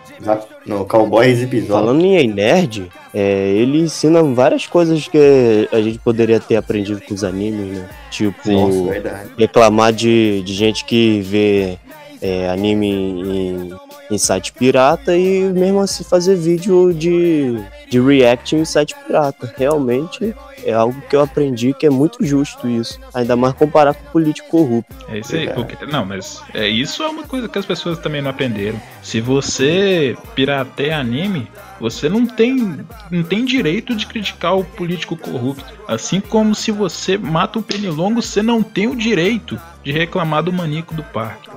[0.65, 1.75] No Cowboys episódio.
[1.75, 7.01] Falando em Ei Nerd, é, ele ensina várias coisas que a gente poderia ter aprendido
[7.03, 7.89] com os animes, né?
[8.11, 8.89] Tipo,
[9.37, 11.79] reclamar de, de gente que vê
[12.23, 13.71] é, anime em,
[14.15, 17.59] em site pirata e mesmo assim fazer vídeo de,
[17.91, 19.53] de react em site pirata.
[19.57, 22.99] Realmente é algo que eu aprendi que é muito justo isso.
[23.13, 24.95] Ainda mais comparar com político corrupto.
[25.09, 25.47] É isso aí.
[25.47, 25.77] Verdade.
[25.77, 28.81] Porque, não, mas é, isso é uma coisa que as pessoas também não aprenderam.
[29.03, 31.49] Se você pirateia anime,
[31.79, 32.79] você não tem,
[33.11, 35.65] não tem direito de criticar o político corrupto.
[35.87, 40.53] Assim como se você mata o pernilongo, você não tem o direito de reclamar do
[40.53, 41.51] manico do parque.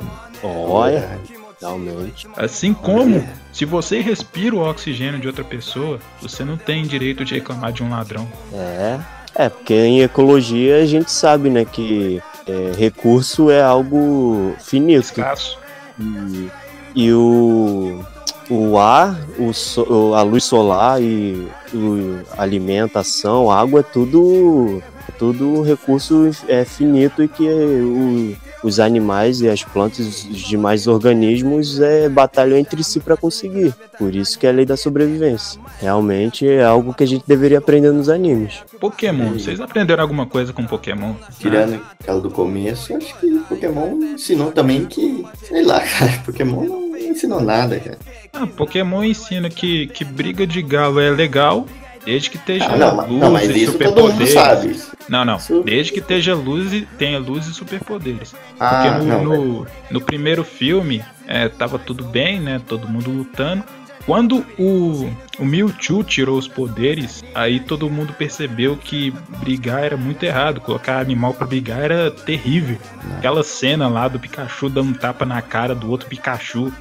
[0.44, 1.20] Olha,
[1.60, 2.28] Realmente.
[2.36, 7.34] Assim como se você respira o oxigênio de outra pessoa, você não tem direito de
[7.36, 8.28] reclamar de um ladrão.
[8.54, 9.00] É.
[9.36, 15.02] É, porque em ecologia a gente sabe, né, que é, recurso é algo finito.
[15.02, 15.58] Escasso.
[16.00, 16.48] E,
[16.96, 18.04] e o,
[18.50, 25.12] o ar, o, so- a luz solar e o, a alimentação, água é tudo, é
[25.20, 28.36] tudo recurso é, finito e que o-
[28.68, 33.74] os animais e as plantas e os demais organismos é, batalham entre si para conseguir.
[33.98, 35.60] Por isso que é a lei da sobrevivência.
[35.82, 38.56] Realmente é algo que a gente deveria aprender nos animes.
[38.80, 41.14] Pokémon, vocês aprenderam alguma coisa com Pokémon?
[41.40, 46.98] Tirando aquela do começo, acho que Pokémon ensinou também que, sei lá, cara, Pokémon não
[46.98, 47.98] ensinou nada, cara.
[48.34, 51.66] Ah, Pokémon ensina que, que briga de galo é legal
[52.06, 54.70] Desde que esteja Ah, não, mas- luz não, mas isso todo mundo sabe.
[54.72, 54.97] Isso.
[55.10, 55.38] Não, não.
[55.64, 58.36] Desde que esteja luz e tenha luz e superpoderes.
[58.60, 59.24] Ah, Porque no, não.
[59.24, 62.62] no, no primeiro filme é, tava tudo bem, né?
[62.68, 63.64] Todo mundo lutando.
[64.06, 70.24] Quando o, o Mewtwo tirou os poderes, aí todo mundo percebeu que brigar era muito
[70.24, 70.62] errado.
[70.62, 72.78] Colocar animal pra brigar era terrível.
[73.18, 76.72] Aquela cena lá do Pikachu dando um tapa na cara do outro Pikachu.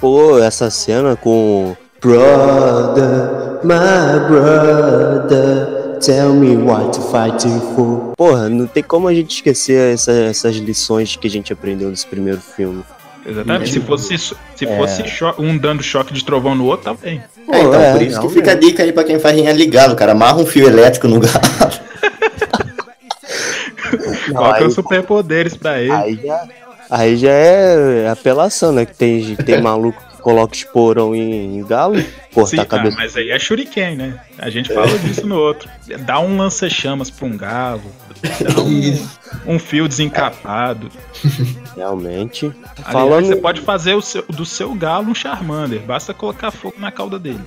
[0.00, 5.71] Pô, essa cena com Brother, my brother,
[6.04, 8.12] tell me what you fighting for.
[8.16, 12.06] Porra, não tem como a gente esquecer essa- essas lições que a gente aprendeu nesse
[12.06, 12.82] primeiro filme.
[13.24, 13.70] Exatamente.
[13.72, 14.34] Se fosse, se
[14.64, 14.76] É.
[14.76, 17.22] fosse cho- um dando choque de trovão no outro, tá bem.
[17.46, 19.52] Pô, É, então, é, por isso que fica a dica aí pra quem faz rinha
[19.52, 20.12] ligado, cara.
[20.12, 21.32] Amarra um fio elétrico no galo.
[24.28, 25.92] Não, Coloca os superpoderes pra ele.
[25.92, 26.48] Aí já,
[26.90, 28.84] aí já é apelação, né?
[28.86, 32.96] Que tem, tem maluco coloca esporão em, em galo, cortar Sim, a cabeça.
[32.96, 34.20] ah, mas aí é shuriken, né?
[34.38, 35.68] A gente fala disso no outro.
[36.06, 37.82] Dá um lança-chamas pra um galo,
[38.22, 40.88] dá um, um fio desencapado.
[41.76, 42.46] Realmente.
[42.84, 43.26] Aliás, Falando.
[43.26, 47.18] você pode fazer o seu- do seu galo um Charmander, basta colocar fogo na cauda
[47.18, 47.40] dele.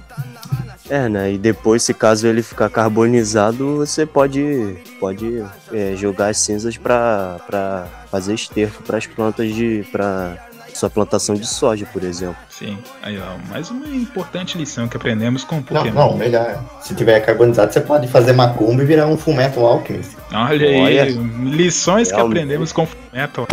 [0.90, 1.34] É, né?
[1.34, 7.38] E depois, se caso ele ficar carbonizado, você pode, pode é, jogar as cinzas pra,
[7.48, 9.84] pra fazer esterco pras plantas de.
[9.92, 10.38] pra
[10.78, 12.36] sua plantação de soja, por exemplo.
[12.50, 15.94] Sim, aí ó, mais uma importante lição que aprendemos com o Não, Pokémon.
[16.12, 16.62] não, melhor.
[16.82, 20.16] Se tiver carbonizado, você pode fazer macumba e virar um Fullmetal Alchemist.
[20.34, 21.04] Olha aí, Olha.
[21.44, 22.38] lições que Realmente.
[22.40, 23.48] aprendemos com Metal.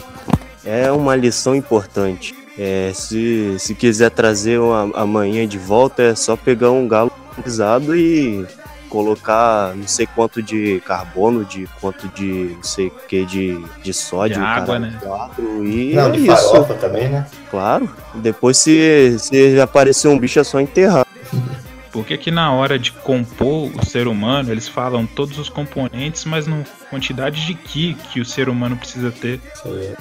[0.64, 2.34] É uma lição importante.
[2.58, 7.10] É, se, se quiser trazer uma, amanhã de volta, é só pegar um galo
[7.42, 8.44] pisado e
[8.92, 13.94] colocar não sei quanto de carbono, de quanto de não sei o que de, de
[13.94, 14.98] sódio, De água, caralho, né?
[15.02, 16.50] quatro, e não, é de isso.
[16.50, 17.26] farofa também, né?
[17.50, 17.88] Claro.
[18.16, 21.06] Depois se, se aparecer um bicho é só enterrar.
[21.90, 26.26] Por que que na hora de compor o ser humano, eles falam todos os componentes,
[26.26, 29.40] mas não quantidade de Ki que o ser humano precisa ter?
[29.66, 29.94] É.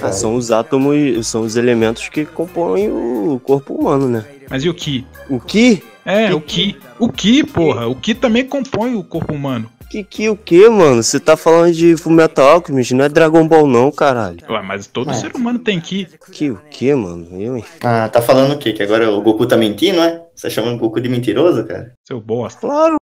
[0.00, 4.24] Ah, são os átomos, são os elementos que compõem o corpo humano, né?
[4.48, 5.06] Mas e o Ki?
[5.28, 5.82] O que?
[6.04, 6.76] É, Que o Ki.
[6.98, 7.86] O Ki, porra.
[7.86, 9.70] O Ki também compõe o corpo humano.
[9.90, 11.02] Que que o que, mano?
[11.02, 14.38] Você tá falando de Fullmetal Alchemist, não é Dragon Ball não, caralho.
[14.48, 15.14] Ué, mas todo Ué.
[15.14, 16.08] ser humano tem Ki.
[16.32, 17.28] Que o que, mano?
[17.40, 17.64] Eu, hein?
[17.82, 18.72] Ah, tá falando o quê?
[18.72, 20.20] Que agora o Goku tá mentindo, é?
[20.34, 21.92] Você tá chamando o Goku de mentiroso, cara?
[22.04, 22.60] Seu bosta.
[22.60, 22.96] Claro.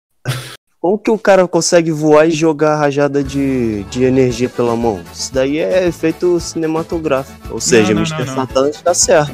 [0.83, 5.01] Como que o cara consegue voar e jogar rajada de, de energia pela mão?
[5.15, 7.39] Isso daí é efeito cinematográfico.
[7.55, 8.19] Ou seja, não, Mr.
[8.19, 8.35] não, não.
[8.35, 9.33] Satan está certo.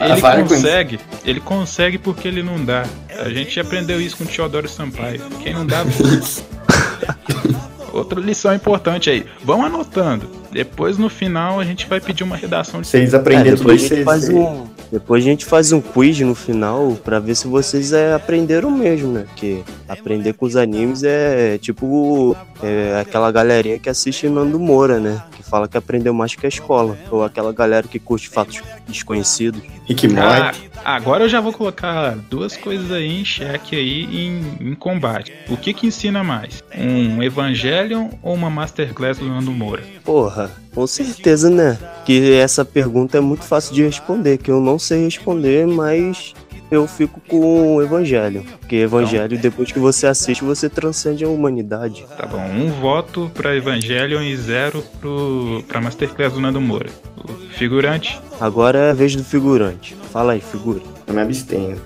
[0.00, 0.48] Ah, Ele isso.
[0.54, 0.98] consegue.
[1.22, 2.84] Ele consegue porque ele não dá.
[3.18, 5.20] A gente aprendeu isso com o Teodoro Sampaio.
[5.42, 5.84] Quem não dá,
[7.92, 9.24] Outra lição importante aí.
[9.44, 10.26] Vão anotando.
[10.50, 13.82] Depois no final a gente vai pedir uma redação de Vocês É, aprenderam tudo depois,
[13.82, 17.46] gente faz vocês- um, depois a gente faz um quiz no final pra ver se
[17.48, 19.24] vocês é, aprenderam mesmo, né?
[19.28, 25.22] Porque aprender com os animes é tipo é, aquela galerinha que assiste Nando Moura, né?
[25.36, 26.96] Que fala que aprendeu mais que a escola.
[27.10, 29.60] Ou aquela galera que curte fatos desconhecidos.
[29.86, 30.70] Rick Ah, Morty.
[30.84, 35.32] agora eu já vou colocar duas coisas aí em xeque aí em, em combate.
[35.48, 36.62] O que que ensina mais?
[36.76, 39.84] Um Evangelion ou uma Masterclass do Nando Moura?
[40.04, 41.78] Porra, com certeza, né?
[42.04, 46.34] Que essa pergunta é muito fácil de responder, que eu não sei responder, mas
[46.70, 48.44] eu fico com o Evangelho.
[48.60, 52.04] Porque Evangelho, depois que você assiste, você transcende a humanidade.
[52.16, 56.90] Tá bom, um voto pra Evangelion e zero pro, pra Masterclass do Nando Moura.
[57.16, 59.96] O figurante, Agora é a vez do figurante.
[60.12, 60.80] Fala aí, figura.
[61.06, 61.80] Eu me abstenho.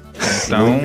[0.45, 0.81] então.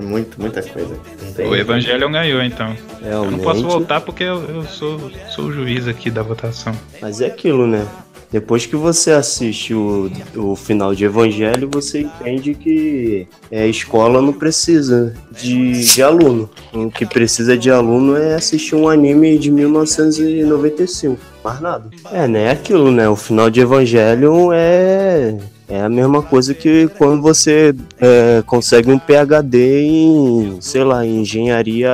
[0.00, 0.98] Muito, muita coisa.
[1.38, 2.74] Não o Evangelion ganhou então.
[3.02, 3.36] Eu Realmente.
[3.36, 6.72] não posso voltar porque eu, eu sou, sou o juiz aqui da votação.
[7.00, 7.86] Mas é aquilo, né?
[8.32, 14.22] Depois que você assiste o, o final de Evangelho, você entende que é, a escola
[14.22, 16.48] não precisa de, de aluno.
[16.72, 21.18] O que precisa de aluno é assistir um anime de 1995.
[21.42, 21.90] Mais nada.
[22.12, 22.44] É, né?
[22.44, 23.08] É aquilo, né?
[23.08, 25.36] O final de Evangelho é.
[25.68, 31.20] É a mesma coisa que quando você é, consegue um PhD em, sei lá, em
[31.20, 31.92] engenharia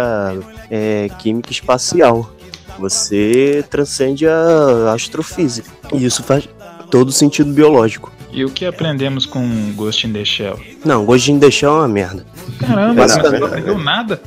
[0.70, 2.30] é, química espacial.
[2.78, 5.70] Você transcende a astrofísica.
[5.92, 6.48] E isso faz
[6.90, 8.12] todo sentido biológico.
[8.32, 10.58] E o que aprendemos com Ghost in the Shell?
[10.84, 12.26] Não, Ghost in the Shell é uma merda.
[12.60, 14.20] Caramba, você não aprendeu nada.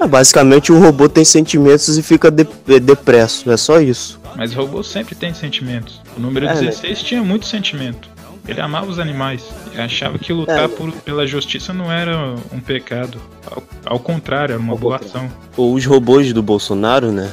[0.00, 3.50] É, basicamente o robô tem sentimentos e fica de- é, depresso.
[3.52, 4.20] É só isso.
[4.36, 6.00] Mas robô sempre tem sentimentos.
[6.16, 6.60] O número É, né?
[6.60, 8.10] 16 tinha muito sentimento.
[8.48, 9.44] Ele amava os animais.
[9.72, 10.68] Ele achava que lutar É.
[10.68, 13.18] por- pela justiça não era um pecado.
[13.48, 15.28] Ao, ao contrário, era uma Ao boa contrário.
[15.28, 15.38] ação.
[15.56, 17.30] Ou Os robôs do Bolsonaro, né?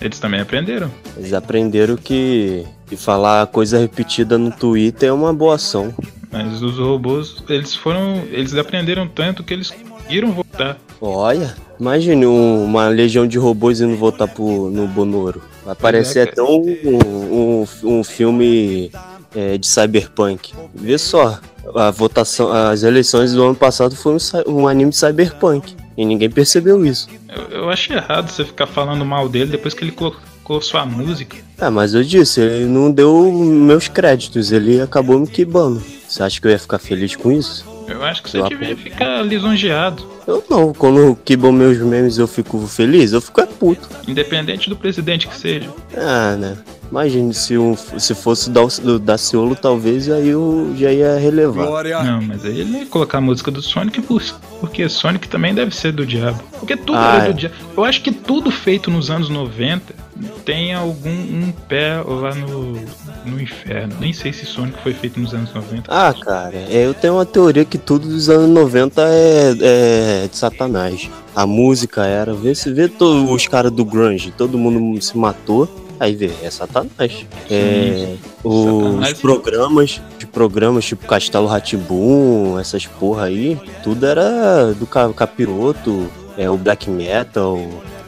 [0.00, 0.90] Eles também aprenderam.
[1.16, 5.94] Eles aprenderam que, que falar coisa repetida no Twitter é uma boa ação.
[6.32, 8.22] Mas os robôs, eles foram.
[8.30, 10.78] Eles aprenderam tanto que eles conseguiram voltar.
[11.00, 15.42] Olha, imagine um- uma legião de robôs indo voltar pro, no Bonoro.
[15.64, 17.66] Vai parecer é, até um, um,
[17.98, 18.90] um filme
[19.34, 20.52] é, de cyberpunk.
[20.74, 21.38] Vê só,
[21.74, 24.18] a votação, as eleições do ano passado foi um,
[24.60, 25.74] um anime de cyberpunk.
[25.96, 27.08] E ninguém percebeu isso.
[27.28, 31.36] Eu, eu acho errado você ficar falando mal dele depois que ele colocou sua música.
[31.58, 35.82] Ah, mas eu disse, ele não deu meus créditos, ele acabou me quebrando.
[36.08, 37.64] Você acha que eu ia ficar feliz com isso?
[37.86, 40.04] Eu acho que você devia ficar lisonjeado.
[40.26, 43.88] Eu não, quando quebram meus memes eu fico feliz, eu fico é puto.
[44.06, 45.68] Independente do presidente que seja.
[45.96, 46.56] Ah, né?
[46.90, 51.84] Imagine se, um, se fosse da, do Daciolo, talvez aí eu já ia relevar.
[52.04, 54.20] Não, mas aí ele ia colocar a música do Sonic por-
[54.58, 56.42] porque Sonic também deve ser do diabo.
[56.58, 57.32] Porque tudo Ah, é é.
[57.32, 57.54] do diabo.
[57.76, 59.94] Eu acho que tudo feito nos anos 90
[60.44, 62.72] tem algum um pé lá no,
[63.24, 63.94] no inferno.
[64.00, 65.84] Nem sei se Sonic foi feito nos anos 90.
[65.88, 69.54] Ah, cara, é, eu tenho uma teoria que tudo dos anos 90 é,
[70.24, 71.08] é de satanás.
[71.36, 75.68] A música era, vê se vê todos os caras do grunge, todo mundo se matou,
[76.00, 77.26] aí vê, é satanás.
[77.50, 79.20] É, os Satanás.
[79.20, 86.48] programas, de programas tipo Castelo Ratibum, essas porra aí, tudo era do ca- capiroto, é,
[86.50, 87.58] o black metal,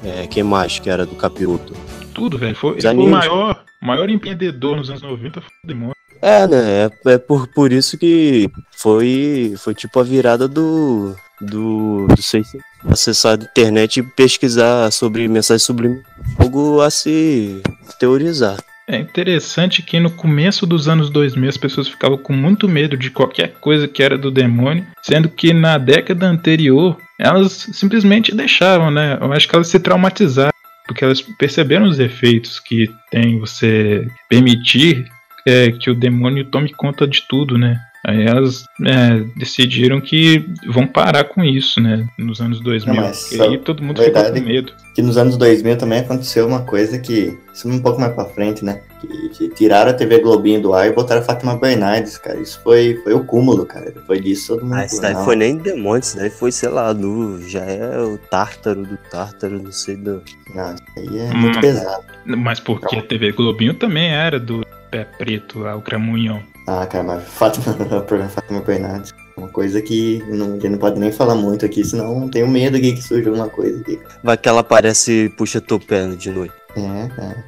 [0.02, 1.74] é, quem mais que era do capiroto?
[2.14, 2.56] Tudo, velho.
[2.56, 5.94] Foi, foi o maior, o maior empreendedor nos anos 90 foi o demônio.
[6.22, 6.90] É, né?
[7.06, 11.14] É, é por, por isso que foi, foi tipo a virada do.
[11.40, 12.06] do.
[12.06, 12.58] do sei se-
[12.88, 16.06] acessar a internet e pesquisar sobre mensagens subliminares.
[16.38, 17.60] Algo a se
[17.98, 18.56] teorizar.
[18.88, 23.10] É interessante que no começo dos anos 2000 as pessoas ficavam com muito medo de
[23.10, 29.16] qualquer coisa que era do demônio, sendo que na década anterior elas simplesmente deixaram, né?
[29.20, 30.50] Eu acho que elas se traumatizaram,
[30.86, 35.06] porque elas perceberam os efeitos que tem você permitir
[35.46, 37.80] é, que o demônio tome conta de tudo, né?
[38.04, 42.04] Aí elas é, decidiram que vão parar com isso, né?
[42.18, 42.94] Nos anos 2000.
[42.94, 44.72] Não, mas aí todo mundo ficou com medo.
[44.92, 47.38] Que nos anos 2000 também aconteceu uma coisa que.
[47.54, 48.80] Isso um pouco mais pra frente, né?
[49.00, 52.40] Que, que tiraram a TV Globinho do ar e botaram a Fátima Bernardes, cara.
[52.40, 53.92] Isso foi, foi o cúmulo, cara.
[53.92, 54.74] Depois disso, todo mundo.
[54.74, 55.24] Ah, isso daí não.
[55.24, 59.62] foi nem demônio, isso daí foi, sei lá, do, já é o tártaro do tártaro,
[59.62, 60.22] não sei do.
[60.52, 61.36] Não, isso aí é Hum.
[61.36, 62.04] muito pesado.
[62.24, 66.40] Mas porque a TV Globinho também era do pé preto lá, o Cramunhão.
[66.68, 69.12] Ah, cara, mas Fátima, o programa Fátima Bernardes.
[69.36, 72.76] é Uma coisa que não, que não pode nem falar muito aqui, senão tenho medo
[72.76, 73.98] aqui que surja alguma coisa aqui.
[74.22, 76.54] Vai que ela aparece e puxa teu pé de noite.
[76.76, 77.44] É, cara.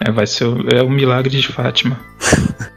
[0.00, 1.98] É, vai ser o, é o milagre de Fátima.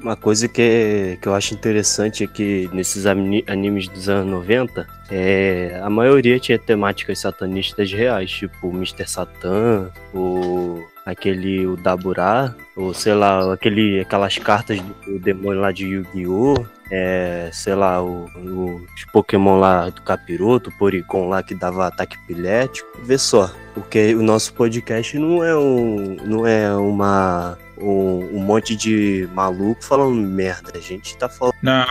[0.00, 4.30] Uma coisa que, é- que eu acho interessante é que nesses ani- animes dos anos
[4.30, 9.08] 90, é, a maioria tinha temáticas satanistas reais, tipo Mr.
[9.08, 10.80] Satan, o
[11.10, 16.64] aquele o Daburá, ou sei lá, aquele, aquelas cartas do demônio lá de Yu-Gi-Oh!
[16.90, 21.86] É, sei lá, o, o- os Pokémon lá do Capiroto, o Porygon lá que dava
[21.86, 22.88] ataque epilético.
[23.02, 28.74] Vê só, porque o nosso podcast não é um, não é uma um, um monte
[28.74, 30.72] de maluco falando merda.
[30.74, 31.84] A gente tá falando Não,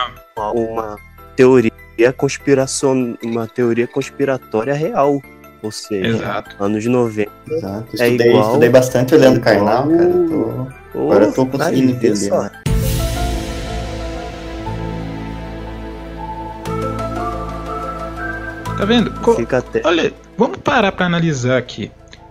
[0.52, 0.96] uma
[1.36, 1.70] teoria
[2.16, 5.22] conspiração, uma teoria conspiratória real.
[5.62, 6.56] Ou seja, exato.
[6.62, 7.30] anos 90.
[7.50, 7.86] Exato.
[8.00, 10.12] É Estudei, igual- estudei bastante olhando é igual- Karnal, cara.
[10.92, 12.42] Tô- Agora eu tô conseguindo entender, só.
[12.42, 12.50] né?
[18.76, 19.10] Tá vendo?
[19.20, 19.82] Co- Fica até.
[19.84, 21.90] Olha, vamos parar pra analisar aqui.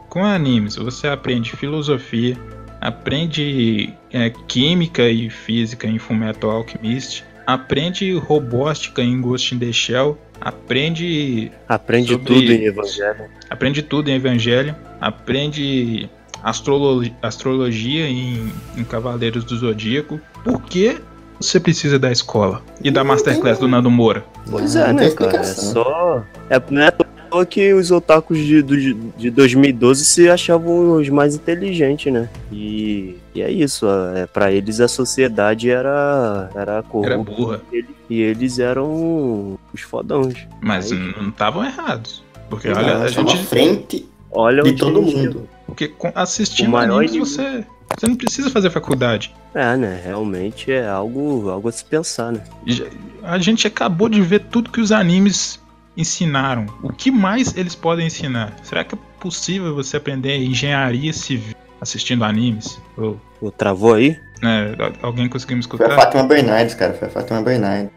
[0.10, 2.38] Com animes, você aprende filosofia,
[2.80, 10.18] aprende é, química e física em Fullmetal Alchemist, aprende robótica em Ghost in the Shell,
[10.40, 13.26] aprende Aprende sobre- tudo em Evangelho.
[13.50, 16.10] aprende tudo em Evangelho, aprende
[16.44, 20.20] astrolo- astrologia em, em Cavaleiros do Zodíaco.
[20.44, 20.98] Por que
[21.40, 24.24] você precisa da escola e da Masterclass do Nando Moura?
[24.50, 25.38] Pois é, não né, tem cara?
[25.40, 26.24] É só.
[26.50, 28.78] É, não é à toa que os otakus de, do-
[29.18, 32.30] de 2012 se achavam os mais inteligentes, né?
[32.52, 33.86] E, e é isso.
[34.16, 37.14] É, para eles a sociedade era, era corrupta.
[37.14, 37.62] Era burra,
[38.10, 40.48] E eles eram os fodões.
[40.62, 42.24] mas Aí- não estavam errados.
[42.50, 43.38] Porque olha, a gente.
[43.46, 45.50] frente Olha de onde todo mundo.
[45.66, 47.26] Porque assistindo animes inimigo.
[47.26, 47.66] você,
[47.98, 49.34] você não precisa fazer faculdade.
[49.54, 50.02] É, né?
[50.04, 52.42] Realmente é algo, algo a se pensar, né?
[52.66, 52.86] Já-
[53.24, 55.60] A gente acabou de ver tudo que os animes
[55.98, 56.66] ensinaram.
[56.84, 58.54] O que mais eles podem ensinar?
[58.64, 62.80] Será que é possível você aprender engenharia civil assistindo animes?
[62.98, 63.20] Ou,
[63.52, 64.18] travou aí?
[64.42, 65.96] né, alguém conseguiu me Foi a escutar?
[65.96, 66.94] Fátima Bernardes, cara.
[66.94, 67.90] Foi a Fátima Bernardes.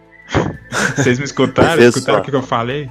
[0.96, 1.82] Vocês me escutaram?
[1.82, 2.90] Escutaram o que eu falei?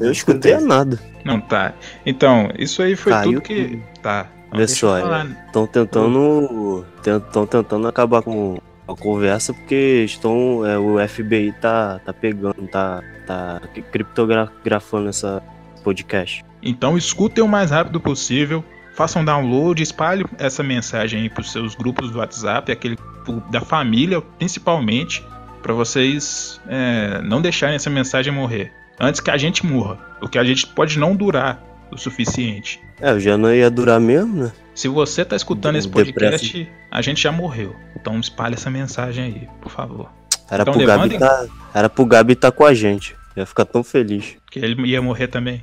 [0.00, 0.98] Eu escutei nada.
[1.24, 1.74] Não, tá.
[2.04, 3.80] Então, isso aí foi Caiu tudo que.
[4.02, 4.26] Tá.
[5.02, 5.26] Falar.
[5.46, 6.84] Estão tentando.
[6.98, 10.66] Estão tentando acabar com a conversa porque estão.
[10.66, 13.60] é, o FBI tá, tá pegando, tá, tá
[13.92, 15.40] criptografando essa,
[15.80, 16.44] podcast.
[16.62, 18.64] Então escutem o mais rápido possível,
[18.94, 22.96] façam download, espalhe essa mensagem aí pros seus grupos do WhatsApp, aquele
[23.50, 25.24] da família principalmente,
[25.62, 28.72] para vocês é, não deixarem essa mensagem morrer.
[28.98, 32.80] Antes que a gente morra, o que a gente pode não durar o suficiente.
[33.00, 34.52] É, eu já não ia durar mesmo, né?
[34.74, 37.74] Se você tá escutando esse podcast, a gente já morreu.
[37.96, 40.10] Então espalhe essa mensagem aí, por favor.
[40.50, 43.16] Era, Então pro Gabi tá, era pro Gabi tá com a gente.
[43.36, 44.36] Ia ficar tão feliz.
[44.50, 45.62] Que ele ia morrer também.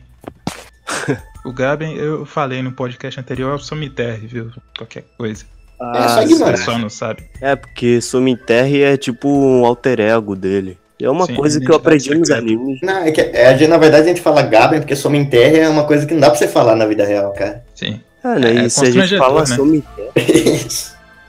[1.44, 4.52] o Gaben, eu falei no podcast anterior, é o cemitério, viu?
[4.78, 5.46] Qualquer coisa.
[5.80, 6.58] É só O ignorante.
[6.60, 7.24] pessoal não sabe.
[7.40, 10.78] É, porque Sominterre é tipo um alter ego dele.
[11.00, 12.80] É uma Sim, coisa que eu aprendi nos animes.
[12.82, 14.96] Não, é que, é, a gente- na verdade a gente fala Gaben porque
[15.30, 17.64] terra é uma coisa que não dá pra você falar na vida real, cara.
[17.76, 18.02] Sim.
[18.24, 18.56] É, né?
[18.64, 19.46] É e se a gente fala né?
[19.46, 20.68] Sominterre,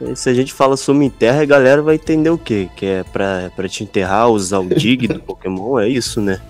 [0.01, 2.69] e se a gente fala Sominterre, a galera vai entender o quê?
[2.77, 6.41] Que é pra, pra te enterrar, usar o dig do Pokémon, é isso, né?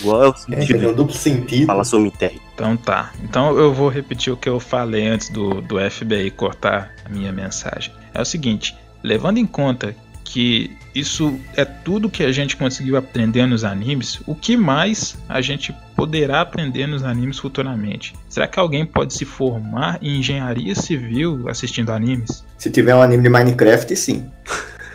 [0.00, 1.60] Igual é o É, tem um sentido duplo sentido.
[1.60, 2.40] de falar Sominterre.
[2.56, 3.12] Então tá.
[3.22, 7.30] Então eu vou repetir o que eu falei antes do, do FBI cortar a minha
[7.30, 7.92] mensagem.
[8.14, 9.94] É o seguinte, levando em conta
[10.24, 15.42] que isso é tudo que a gente conseguiu aprender nos animes, o que mais a
[15.42, 18.14] gente poderá aprender nos animes futuramente?
[18.26, 22.42] Será que alguém pode se formar em engenharia civil assistindo animes?
[22.56, 24.24] Se tiver um anime de Minecraft, sim.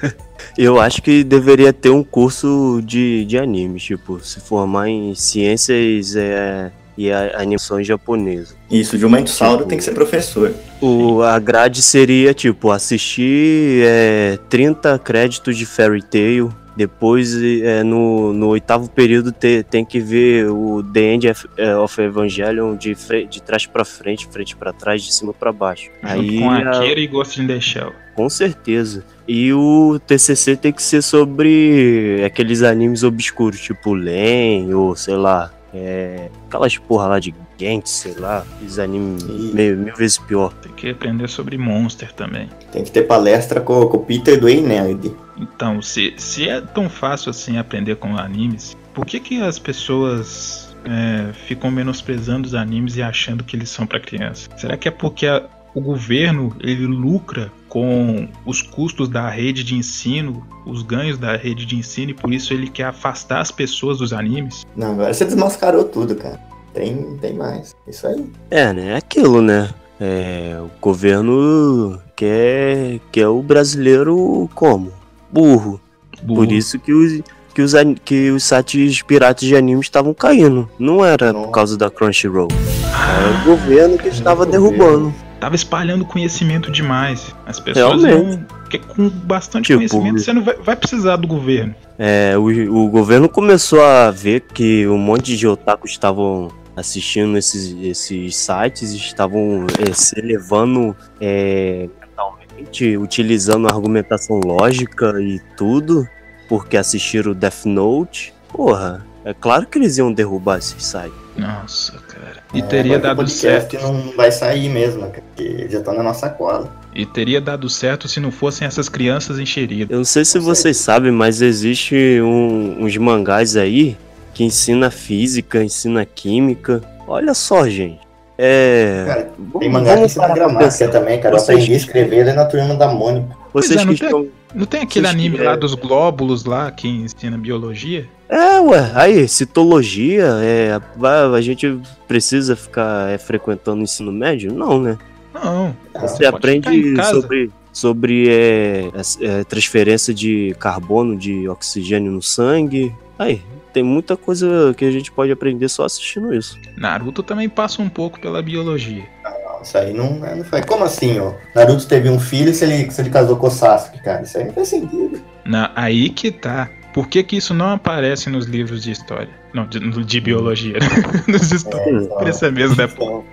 [0.57, 6.15] Eu acho que deveria ter um curso de, de anime, tipo, se formar em ciências
[6.15, 6.71] é,
[7.07, 8.55] e a- animações japonesas.
[8.69, 10.53] Isso, de uma Sauro Tipo- tem que ser professor.
[10.81, 16.51] O, a grade seria, tipo, assistir é, 30 créditos de Fairy Tail.
[16.75, 22.01] Depois, é, no, no oitavo período, te- tem que ver o The End of, é,
[22.05, 25.89] Evangelion de, fre- de trás pra frente, frente pra trás, de cima pra baixo.
[26.01, 27.91] Aí, Junto com a- Akira e Ghost in the Shell.
[28.15, 29.03] com certeza.
[29.27, 35.51] E o TCC tem que ser sobre aqueles animes obscuros, tipo Len, ou sei lá,
[35.73, 40.51] é, aquelas porra lá de Gantz, sei lá, esses animes meio, mil vezes pior.
[40.53, 42.49] Tem que aprender sobre Monster também.
[42.71, 45.13] Tem que ter palestra com, com o Peter do Nerd.
[45.37, 50.75] Então, se, se é tão fácil assim aprender com animes, por que, que as pessoas
[50.85, 54.49] é, ficam menosprezando os animes e achando que eles são para criança?
[54.57, 59.75] Será que é porque a- o governo ele lucra com os custos da rede de
[59.75, 63.99] ensino, os ganhos da rede de ensino e por isso ele quer afastar as pessoas
[63.99, 64.65] dos animes?
[64.75, 66.37] Não, agora você desmascarou tudo, cara.
[66.73, 67.73] Tem, tem mais.
[67.87, 68.25] Isso aí.
[68.49, 68.91] É, né?
[68.91, 69.69] É aquilo, né?
[70.01, 74.91] É, o governo quer, quer o brasileiro como?
[75.31, 75.79] Burro.
[76.23, 76.41] Burro.
[76.41, 77.21] Por isso que os,
[77.53, 77.71] que os,
[78.03, 80.69] que os sites piratas de anime estavam caindo.
[80.77, 81.43] Não era Não.
[81.43, 82.49] por causa da Crunchyroll.
[82.93, 84.69] Ah, Era o governo que estava governo.
[84.69, 85.30] derrubando.
[85.41, 87.35] Tava espalhando conhecimento demais.
[87.45, 88.37] As pessoas Realmente.
[88.37, 88.79] não.
[88.95, 91.75] Com bastante Tipo, conhecimento você não vai, vai precisar do governo.
[91.99, 97.75] É, o, o governo começou a ver que um monte de otakus estavam assistindo esses,
[97.81, 106.07] esses sites, estavam é, se elevando é, mentalmente, utilizando argumentação lógica e tudo,
[106.47, 108.33] porque assistiram Death Note.
[108.47, 111.20] Porra, é claro que eles iam derrubar esses sites.
[111.37, 112.43] Nossa, cara.
[112.53, 113.77] E É, teria dado certo.
[113.81, 115.23] não vai sair mesmo, cara.
[115.35, 116.71] Porque já tá na nossa cola.
[116.93, 119.89] E teria dado certo se não fossem essas crianças encheridas.
[119.91, 123.97] Eu não sei se vocês sabem, mas existe um- uns mangás aí
[124.33, 126.81] que ensina física, ensina química.
[127.07, 127.99] Olha só, gente.
[128.37, 129.03] É.
[129.07, 131.35] Cara, tem mangá que ensina gramática também, cara.
[131.35, 133.37] Eu Vocês- aprendi a escrever ali na turma da Mônica.
[133.53, 134.27] Vocês é, não que tem- estão.
[134.53, 138.05] Não tem aquele Vocês anime que- lá dos glóbulos lá que ensina biologia?
[138.31, 141.77] É, ué, aí, citologia, é, vai- a gente
[142.07, 144.53] precisa ficar é, frequentando o ensino médio?
[144.53, 144.97] Não, né?
[145.33, 145.75] Não.
[145.99, 152.95] Você aprende sobre, sobre é, é, transferência de carbono, de oxigênio no sangue.
[153.19, 153.41] Aí,
[153.73, 156.57] tem muita coisa que a gente pode aprender só assistindo isso.
[156.77, 159.03] Naruto também passa um pouco pela biologia.
[159.23, 160.65] Não, isso aí não, não faz.
[160.65, 161.33] Como assim, ó?
[161.53, 164.21] Naruto teve um filho se ele, se ele casou com o Sasuke, cara.
[164.23, 165.21] Isso aí não faz sentido.
[165.45, 166.69] Na, aí que tá.
[166.93, 169.29] Por que, que isso não aparece nos livros de história?
[169.53, 170.77] Não, de, de biologia.
[171.27, 172.07] nos estudos.
[172.07, 172.87] só- Por isso é mesmo, né?
[172.87, 173.23] pô?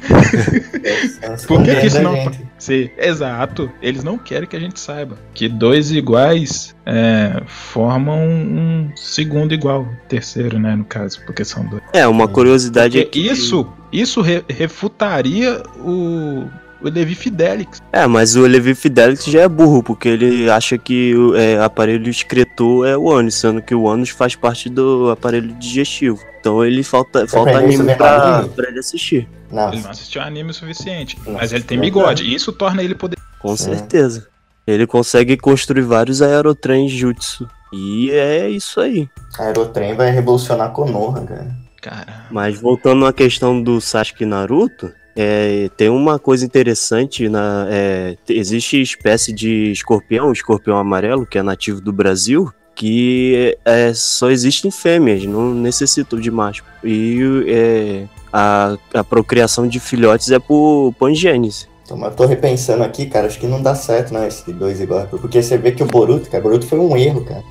[1.47, 2.13] Por que, que isso não.
[2.13, 2.49] a gente.
[2.59, 3.71] Sim, exato.
[3.81, 5.17] Eles não querem que a gente saiba.
[5.35, 9.89] Que dois iguais é, formam um segundo igual.
[10.09, 10.75] Terceiro, né?
[10.75, 11.83] No caso, porque são dois.
[11.93, 13.29] É, uma curiosidade é Porque que...
[13.31, 16.47] isso, isso re- refutaria o,
[16.81, 17.81] o Levi Fidelix.
[17.93, 22.09] É, mas o Levi Fidelix já é burro, porque ele acha que o é, aparelho
[22.09, 26.19] excretor é o ânus, sendo que o ânus faz parte do aparelho digestivo.
[26.41, 29.29] Então ele falta, falta anime pra, pra ele assistir.
[29.51, 31.17] Não, Ele não assistiu anime o suficiente.
[31.21, 32.01] Nossa, mas ele tem verdade.
[32.23, 32.35] bigode.
[32.35, 33.17] Isso torna ele poder.
[33.41, 33.57] Com É.
[33.57, 34.29] certeza.
[34.67, 37.49] Ele consegue construir vários aerotrens jutsu.
[37.73, 39.09] E é isso aí.
[39.39, 41.57] Aerotrem vai revolucionar Konoha, cara.
[41.81, 42.27] Caramba.
[42.31, 48.17] Mas voltando à questão do Sasuke e Naruto, é, tem uma coisa interessante na é,
[48.25, 54.31] te- existe espécie de escorpião, escorpião amarelo, que é nativo do Brasil, que é, só
[54.31, 56.63] existem fêmeas, não necessitam de macho.
[56.85, 61.67] E é, a, a procriação de filhotes é por pangênese.
[61.85, 64.81] Então, mas eu tô repensando aqui, cara, acho que não dá certo, não, esse dois
[64.81, 65.09] igual.
[65.09, 67.43] Porque você vê que o Boruto, cara, o Boruto foi um erro, cara.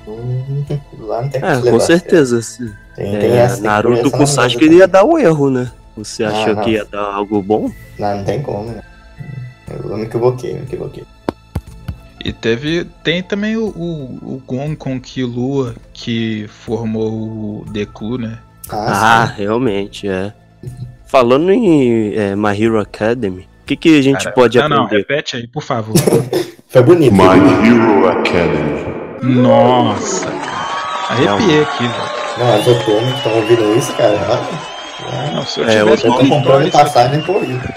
[1.00, 2.40] Lá não tem É, que com levar, certeza.
[2.40, 2.78] se- cara.
[2.96, 5.70] Tem, é, essa, tem Naruto com Sasuke ia dar um erro, né?
[6.04, 6.62] Você Ah, achou não.
[6.64, 7.70] que ia dar algo bom?
[7.98, 8.82] Não, não tem como, né?
[9.84, 11.04] Eu me equivoquei, me equivoquei.
[12.24, 12.84] E teve.
[13.04, 18.38] Tem também o, o, o Gon com Killua que formou o Deku, né?
[18.70, 20.32] Ah, realmente, é.
[21.06, 24.76] Falando em é, My Hero Academy, o que, que a gente Cara, pode não, não,
[24.84, 24.98] aprender?
[25.08, 25.94] repete aí, por favor.
[26.68, 27.14] Foi bonito.
[27.14, 27.22] My
[27.66, 29.34] Hero Academy.
[29.42, 31.08] Nossa, cara.
[31.10, 32.18] Arrepiei aqui, velho.
[32.38, 34.18] Não, os otômicos estão ouvindo isso, cara.
[35.46, 37.68] Se eu É, tivesse um tô comprando passagem por isso.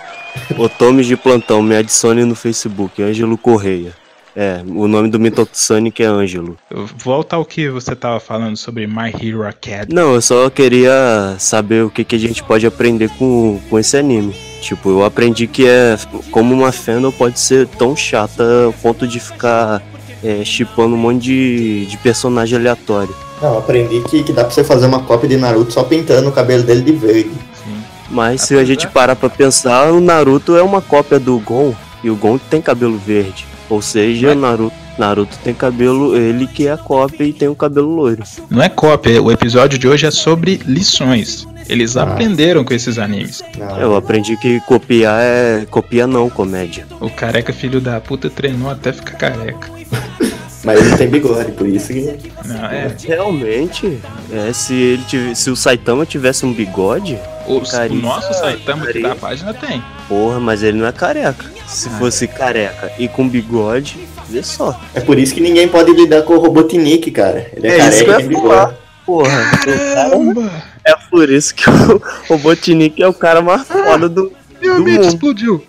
[0.57, 3.93] Otomes de plantão, me adicione no Facebook, Ângelo Correia.
[4.34, 6.57] É, o nome do Mitoxanic é Ângelo.
[6.95, 9.93] Volta ao que você tava falando sobre My Hero Academy.
[9.93, 13.97] Não, eu só queria saber o que, que a gente pode aprender com, com esse
[13.97, 14.34] anime.
[14.61, 15.97] Tipo, eu aprendi que é
[16.32, 19.82] como uma fandom pode ser tão chata ao ponto de ficar
[20.24, 23.13] é, chipando um monte de, de personagem aleatório.
[23.41, 26.30] Não, eu aprendi que, que dá pra você fazer uma cópia de Naruto só pintando
[26.30, 27.32] o cabelo dele de verde.
[27.63, 27.82] Sim.
[28.09, 32.09] Mas se a gente parar pra pensar, o Naruto é uma cópia do Gon, e
[32.09, 33.47] o Gon tem cabelo verde.
[33.69, 37.55] Ou seja, Mas- Naruto, Naruto tem cabelo, ele que é a cópia e tem o
[37.55, 38.21] cabelo loiro.
[38.51, 41.47] Não é cópia, o episódio de hoje é sobre lições.
[41.67, 42.03] Eles Ah.
[42.03, 43.43] aprenderam com esses animes.
[43.57, 45.65] Não, Eu aprendi que copiar é.
[45.69, 46.85] copia não, comédia.
[46.99, 49.67] O careca filho da puta treinou até ficar careca.
[50.63, 52.19] Mas ele tem bigode, por isso que.
[52.45, 52.95] Não, é.
[53.03, 53.99] Realmente,
[54.31, 59.01] é, se ele tive- se o Saitama tivesse um bigode, O, o nosso Saitama aqui
[59.01, 59.09] careca.
[59.09, 59.83] da página tem.
[60.07, 61.45] porra, mas ele não é careca.
[61.65, 61.91] Se Ah.
[61.97, 63.97] fosse careca e com bigode,
[64.32, 64.79] vê só.
[64.93, 67.49] É por isso que ninguém pode lidar com o Robotnik, cara.
[67.55, 68.75] Ele é, É isso que careca eu e ia tem falar.
[69.05, 69.51] Porra,
[69.95, 70.51] Caramba!
[70.86, 74.84] é por isso que o, o Botnik é o cara mais foda do, Meu do
[74.84, 75.07] mente mundo.
[75.07, 75.63] explodiu.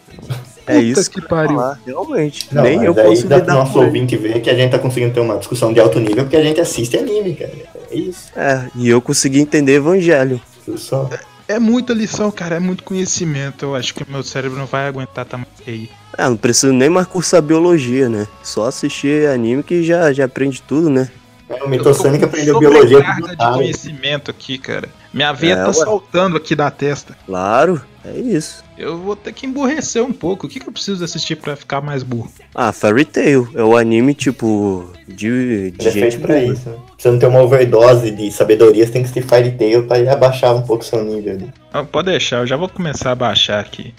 [0.64, 1.56] É Puta isso que que pariu.
[1.56, 2.46] falar, realmente.
[2.52, 5.12] Não, Nem eu posso dá pro lidar nosso ouvinte ver que a gente tá conseguindo
[5.12, 7.50] ter uma discussão de alto nível porque a gente assiste anime, cara.
[7.90, 8.30] É isso.
[8.36, 10.40] É, e eu consegui entender Evangelho.
[10.68, 11.10] Isso Só.
[11.49, 13.64] É muita lição, cara, é muito conhecimento.
[13.64, 15.90] Eu acho que o meu cérebro não vai aguentar tamanho aí.
[16.16, 18.26] É, não preciso nem mais cursar biologia, né?
[18.43, 21.11] Só assistir anime que já, já aprende tudo, né?
[21.49, 24.88] É, o Mitosonic aprendeu biologia de conhecimento aqui, cara.
[25.12, 25.72] Minha veia É, tá ué.
[25.72, 27.16] saltando aqui da testa.
[27.26, 28.64] Claro, é isso.
[28.82, 30.46] Eu vou ter que emburrecer um pouco.
[30.46, 32.28] O que, que eu preciso assistir pra ficar mais burro?
[32.52, 36.68] Ah, Fairy Tail é o anime, tipo, de, de Ele é gente pra isso.
[36.68, 36.76] Né?
[36.98, 40.52] Você não ter uma overdose de sabedoria, você tem que assistir Fairy Tail pra abaixar
[40.56, 41.48] um pouco seu nível ali.
[41.72, 43.94] Ah, pode deixar, eu já vou começar a baixar aqui.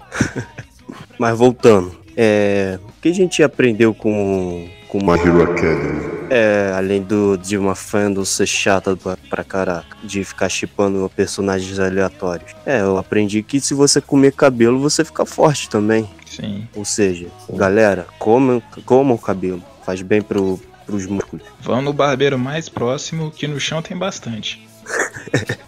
[1.18, 6.06] Mas voltando, é, o que a gente aprendeu com, com uma, Hero Academy.
[6.30, 11.80] é, além do, de uma fandom ser chata pra, pra caraca, de ficar chipando personagens
[11.80, 12.52] aleatórios?
[12.64, 16.08] É, eu aprendi que se você comer cabelo, você fica forte também.
[16.28, 16.68] Sim.
[16.76, 17.58] Ou seja, Sim.
[17.58, 21.44] galera, comam, comam cabelo, faz bem pro, pros músculos.
[21.60, 24.68] Vão no barbeiro mais próximo, que no chão tem bastante.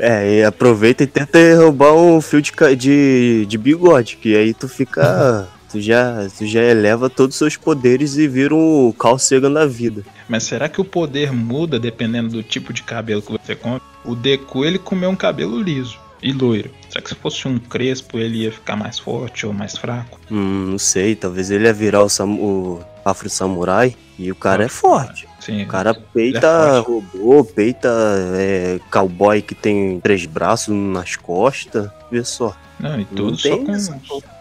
[0.00, 4.68] É, e aproveita e tenta roubar um fio de, de, de bigode, que aí tu
[4.68, 5.48] fica.
[5.70, 9.66] Tu já, tu já eleva todos os seus poderes e vira um Carl Sagan da
[9.66, 10.04] vida.
[10.28, 13.80] Mas será que o poder muda dependendo do tipo de cabelo que você come?
[14.04, 16.70] O Deku, ele comeu um cabelo liso e loiro.
[16.88, 20.18] Será que se fosse um crespo, ele ia ficar mais forte ou mais fraco?
[20.30, 24.64] Hum, não sei, talvez ele ia virar o, sam- o Afro Samurai e o cara
[24.64, 25.28] é forte.
[25.40, 25.62] Sim.
[25.62, 26.88] O cara é peita forte.
[27.18, 27.88] robô, peita
[28.36, 31.88] é, cowboy que tem três braços nas costas.
[32.10, 32.56] Vê só.
[32.80, 33.72] Não, e Não tudo só, tem com,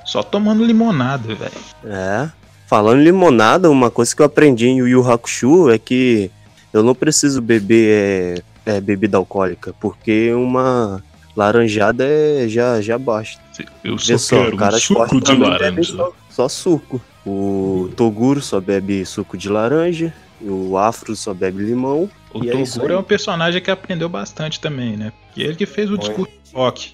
[0.05, 1.51] só tomando limonada, velho.
[1.83, 2.29] É.
[2.67, 6.31] Falando em limonada, uma coisa que eu aprendi em Yu Yu Hakusho é que
[6.73, 11.03] eu não preciso beber é, é, bebida alcoólica, porque uma
[11.35, 13.41] laranjada é, já, já basta.
[13.83, 17.01] Eu Vê só, o cara forte também bebe Só, só suco.
[17.25, 22.09] O Toguro só bebe suco de laranja, o Afro só bebe limão.
[22.33, 22.93] O e é Toguro aí.
[22.93, 25.13] é um personagem que aprendeu bastante também, né?
[25.35, 26.93] E ele que fez o discurso rock.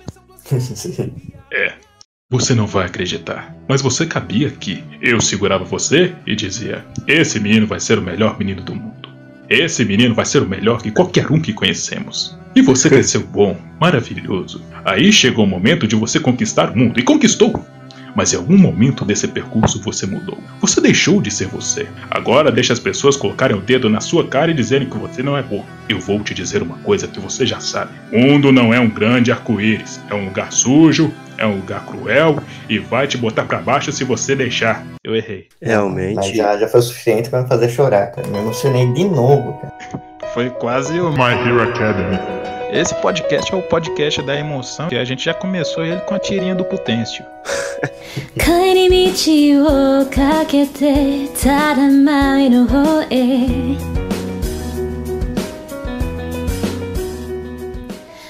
[2.31, 3.53] Você não vai acreditar.
[3.67, 4.81] Mas você cabia aqui.
[5.01, 9.09] Eu segurava você e dizia: Esse menino vai ser o melhor menino do mundo.
[9.49, 12.39] Esse menino vai ser o melhor que qualquer um que conhecemos.
[12.55, 14.63] E você cresceu bom, maravilhoso.
[14.85, 16.97] Aí chegou o momento de você conquistar o mundo.
[16.97, 17.65] E conquistou.
[18.15, 20.37] Mas em algum momento desse percurso você mudou.
[20.61, 21.85] Você deixou de ser você.
[22.09, 25.37] Agora deixa as pessoas colocarem o dedo na sua cara e dizerem que você não
[25.37, 25.65] é bom.
[25.89, 27.91] Eu vou te dizer uma coisa que você já sabe.
[28.09, 29.99] O mundo não é um grande arco-íris.
[30.09, 32.37] É um lugar sujo, é um lugar cruel
[32.69, 34.85] e vai te botar para baixo se você deixar.
[35.03, 35.47] Eu errei.
[35.59, 36.15] Realmente.
[36.15, 38.27] Mas já, já foi o suficiente para me fazer chorar, cara.
[38.27, 39.73] Me emocionei de novo, cara.
[40.33, 42.19] foi quase o My Hero Academy.
[42.71, 46.19] Esse podcast é o podcast da emoção e a gente já começou ele com a
[46.19, 47.25] tirinha do Potêncio.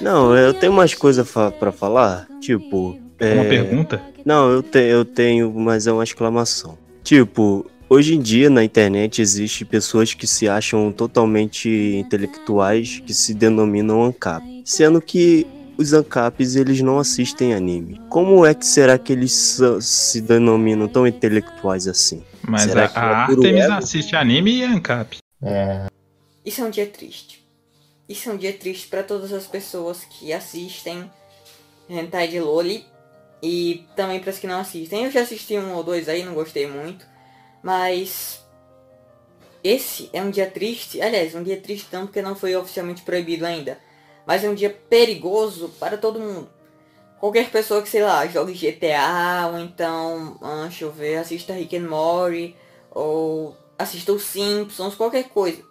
[0.01, 2.27] Não, eu tenho mais coisas fa para falar.
[2.41, 4.01] Tipo, é uma é, pergunta?
[4.25, 6.75] Não, eu, te, eu tenho, mas é uma exclamação.
[7.03, 13.35] Tipo, hoje em dia na internet existe pessoas que se acham totalmente intelectuais que se
[13.35, 14.63] denominam ANCAP.
[14.65, 15.45] Sendo que
[15.77, 18.01] os ANCAPs eles não assistem anime.
[18.09, 22.23] Como é que será que eles se denominam tão intelectuais assim?
[22.41, 23.73] Mas Será a, que é a Artemis ego?
[23.73, 25.17] assiste anime e ANCAP.
[25.43, 25.85] É,
[26.43, 27.45] Isso é um dia triste.
[28.09, 31.09] Isso é um dia triste pra todas as pessoas que assistem
[31.89, 32.83] Hentai de Loli
[33.41, 35.05] e também para as que não assistem.
[35.05, 37.05] Eu já assisti um ou dois aí, não gostei muito,
[37.63, 38.45] mas
[39.63, 41.01] esse é um dia triste.
[41.01, 43.77] Aliás, um dia triste não porque não foi oficialmente proibido ainda,
[44.25, 46.49] mas é um dia perigoso para todo mundo.
[47.19, 51.77] Qualquer pessoa que, sei lá, jogue GTA, ou então, ah, deixa eu ver, assista Rick
[51.77, 52.55] and Morty,
[52.89, 55.63] ou assista os Simpsons, qualquer coisa.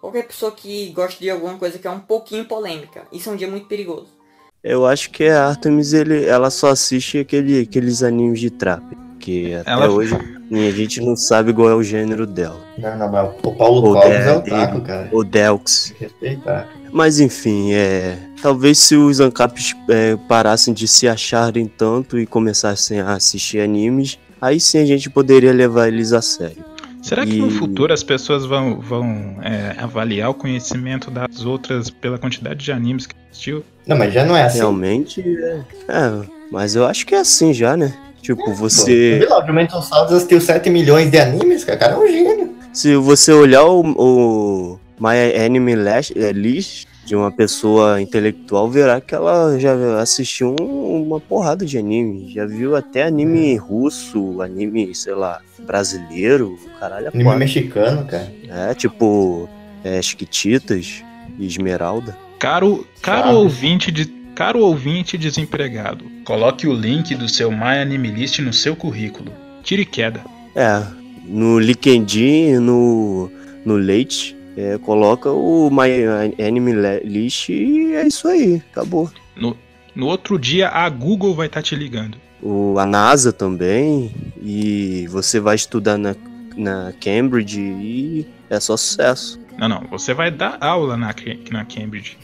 [0.00, 3.06] Qualquer pessoa que goste de alguma coisa que é um pouquinho polêmica.
[3.12, 4.17] Isso é um dia muito perigoso.
[4.62, 8.82] Eu acho que a Artemis ele, ela só assiste aquele, aqueles animes de trap.
[9.20, 12.60] Que até Ela- hoje a gente não sabe qual é o gênero dela.
[12.78, 15.08] não, não, mas o Paulo Cogos é o taco, cara.
[15.12, 15.92] Ou Delx.
[15.98, 16.68] Respeitar.
[16.92, 18.16] Mas enfim, é.
[18.40, 24.18] Talvez se os ANCAPs é, parassem de se acharem tanto e começassem a assistir animes,
[24.40, 26.64] aí sim a gente poderia levar eles a sério.
[27.08, 31.88] Será que no E- futuro as pessoas vão, vão é, avaliar o conhecimento das outras
[31.88, 33.64] pela quantidade de animes que assistiu?
[33.86, 34.58] Não, mas já não é assim.
[34.58, 35.60] Realmente, é.
[35.88, 37.94] é, mas eu acho que é assim já, né?
[38.20, 39.26] Tipo, Pô, você.
[39.26, 41.78] Lá, o Mental Saldos assistiu 7 milhões de animes, cara.
[41.78, 42.54] Cara é um gênio.
[42.74, 49.00] Se você olhar o, o My Anime List, é, List de uma pessoa intelectual, verá
[49.00, 52.30] que ela já assistiu um- uma porrada de anime.
[52.34, 57.06] Já viu até anime russo, anime, sei lá, brasileiro, caralho.
[57.06, 57.38] é Anime quatro.
[57.38, 58.30] mexicano, cara.
[58.48, 59.48] É, tipo,
[59.82, 61.02] é, Chiquititas
[61.38, 62.14] e Esmeralda.
[62.38, 63.34] Caro, caro Sabe.
[63.36, 64.04] ouvinte de
[64.34, 69.32] caro ouvinte desempregado, coloque o link do seu My Anime List no seu currículo.
[69.64, 70.20] Tire queda.
[70.54, 70.80] É,
[71.26, 73.28] no LinkedIn, no,
[73.64, 76.72] no Leite, é, coloca o My Anime
[77.04, 79.10] List e é isso aí, acabou.
[79.36, 79.56] No,
[79.94, 82.18] no outro dia a Google vai estar te ligando.
[82.42, 86.14] O, a NASA também, e você vai estudar na,
[86.56, 89.40] na Cambridge e é só sucesso.
[89.56, 91.14] Não, não, você vai dar aula na,
[91.50, 92.16] na Cambridge.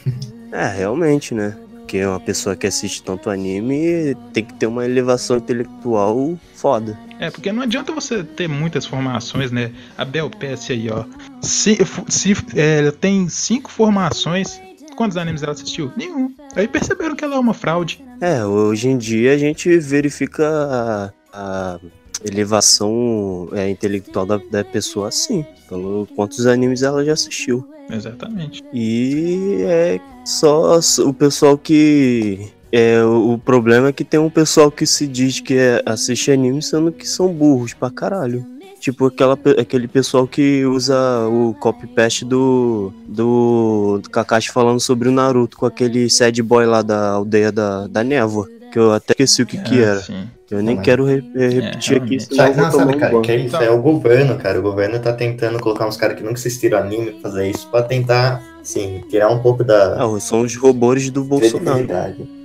[0.53, 1.57] É, realmente, né?
[1.95, 6.99] Porque uma pessoa que assiste tanto anime tem que ter uma elevação intelectual foda.
[7.21, 9.71] É, porque não adianta você ter muitas formações, né?
[9.97, 11.05] A Bel Pesce aí, ó.
[11.41, 11.79] Se,
[12.09, 14.61] se é, ela tem cinco formações,
[14.97, 15.93] quantos animes ela assistiu?
[15.97, 16.35] Nenhum.
[16.57, 18.05] Aí perceberam que ela é uma fraude.
[18.21, 21.81] É, hoje em dia a gente verifica a, a
[22.29, 27.65] elevação é, intelectual da, da pessoa assim, pelo quantos animes ela já assistiu.
[27.91, 28.62] Exatamente.
[28.72, 32.53] E é só o pessoal que.
[32.72, 36.61] É, o problema é que tem um pessoal que se diz que é, assiste anime
[36.61, 38.45] sendo que são burros pra caralho.
[38.80, 40.95] Tipo aquela, aquele pessoal que usa
[41.28, 47.12] o copy-paste do, do Kakashi falando sobre o Naruto com aquele sad boy lá da
[47.12, 48.47] aldeia da, da névoa.
[48.75, 50.01] Que eu até esqueci o que, que É, era.
[50.01, 50.29] sim.
[50.51, 53.31] Eu nem mas- quero re- é, repetir aqui, eu Sabe, vou não, sabe, cara, que
[53.31, 53.55] é isso?
[53.57, 54.59] É o governo, cara.
[54.59, 57.85] O governo tá tentando colocar uns caras que nunca assistiram anime pra fazer isso, pra
[57.85, 61.87] tentar, assim, tirar um pouco da Ah, são os robôs do Bolsonaro.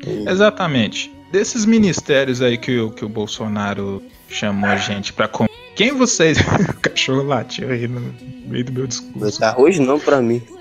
[0.05, 1.11] E- Exatamente.
[1.31, 5.49] Desses ministérios aí que, o- que o Bolsonaro chamou a gente pra comer.
[5.75, 6.37] Quem vocês.
[6.69, 8.01] o cachorro latiu aí no
[8.45, 9.43] meio do meu Mas discurso.
[9.43, 10.43] arroz não pra mim.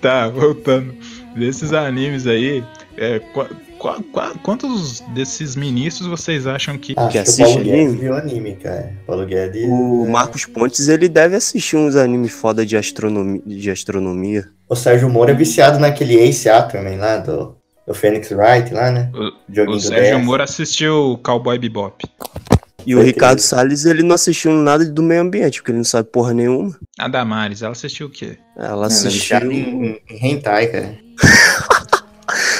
[0.00, 0.94] Tá, voltando.
[1.34, 2.62] Desses animes aí,
[2.96, 6.94] é, qua- qua- qua- quantos desses ministros vocês acham que.
[6.96, 7.96] Acho Que que, o Paulo assiste Guedes anime?
[7.98, 8.92] viu anime, cara.
[9.06, 9.64] Paulo Guedes.
[9.68, 13.42] O Marcos Pontes, ele deve assistir uns animes foda de astronomia.
[13.46, 14.48] De astronomia.
[14.68, 19.10] O Sérgio Moro é viciado naquele Ace Attorney lá, do, do Phoenix Wright lá, né?
[19.14, 20.24] O, o Sérgio DS.
[20.24, 22.02] Moro assistiu Cowboy Bebop.
[22.86, 23.00] E o.
[23.02, 26.74] Ricardo Salles, ele não assistiu nada do meio ambiente, porque ele não sabe porra nenhuma.
[26.98, 28.36] A Damares, ela assistiu o quê?
[28.58, 29.10] Ela assistiu.
[29.38, 30.94] viciado em, em hentai, cara.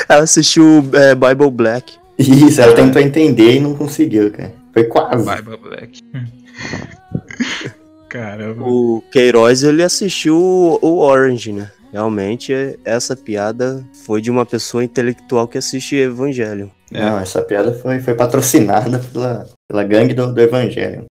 [0.09, 1.95] Ela assistiu é, Bible Black.
[2.19, 4.53] Isso, ela tentou entender e não conseguiu, cara.
[4.73, 5.25] Foi quase.
[5.25, 6.01] Bible Black.
[8.09, 8.63] Caramba.
[8.65, 11.71] O Queiroz, ele assistiu o, Orange, né?
[11.93, 12.53] Realmente,
[12.85, 16.71] essa piada foi de uma pessoa intelectual que assiste Evangelho.
[16.93, 21.07] Não, essa piada foi, foi patrocinada pela, pela gangue do, do Evangelho.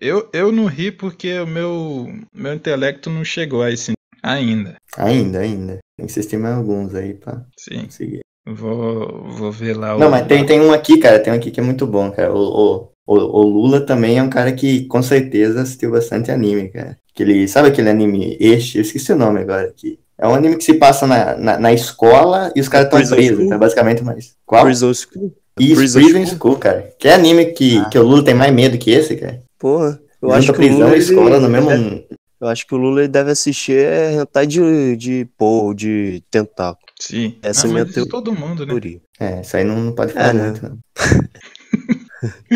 [0.00, 3.92] Eu, eu não ri porque o meu, meu intelecto não chegou a esse
[4.26, 4.76] ainda.
[4.96, 5.78] Ainda, ainda.
[5.96, 7.84] Tem que assistir mais alguns aí pra Sim.
[7.84, 8.20] conseguir.
[8.48, 9.98] Vou, vou ver lá o.
[9.98, 12.32] Não, mas tem, tem um aqui, cara, tem um aqui que é muito bom, cara.
[12.32, 16.68] O, o, o, o Lula também é um cara que com certeza assistiu bastante anime,
[16.68, 16.96] cara.
[17.14, 18.78] Que ele, sabe aquele anime este?
[18.78, 19.98] Eu esqueci o nome agora aqui.
[20.18, 23.48] É um anime que se passa na, na, na escola e os caras estão presos,
[23.48, 23.58] tá?
[23.58, 24.34] Basicamente, mas.
[24.46, 24.64] Qual?
[24.64, 25.34] Prison School?
[25.58, 26.36] Isso, Prison Prison, School?
[26.38, 26.94] School, cara.
[26.98, 29.42] Que anime que, que o Lula tem mais medo que esse, cara?
[29.58, 32.04] Porra, eu Junta acho que prisão e ele- escola no mesmo.
[32.40, 36.84] Eu acho que o Lula deve assistir é hentai de, de pô, de tentáculo.
[37.00, 37.36] Sim.
[37.42, 38.72] Essa Não, é minha isso todo mundo, né?
[38.72, 39.00] teoria.
[39.18, 40.50] É, isso aí não, não pode falar É, né?
[40.50, 40.78] muito, não.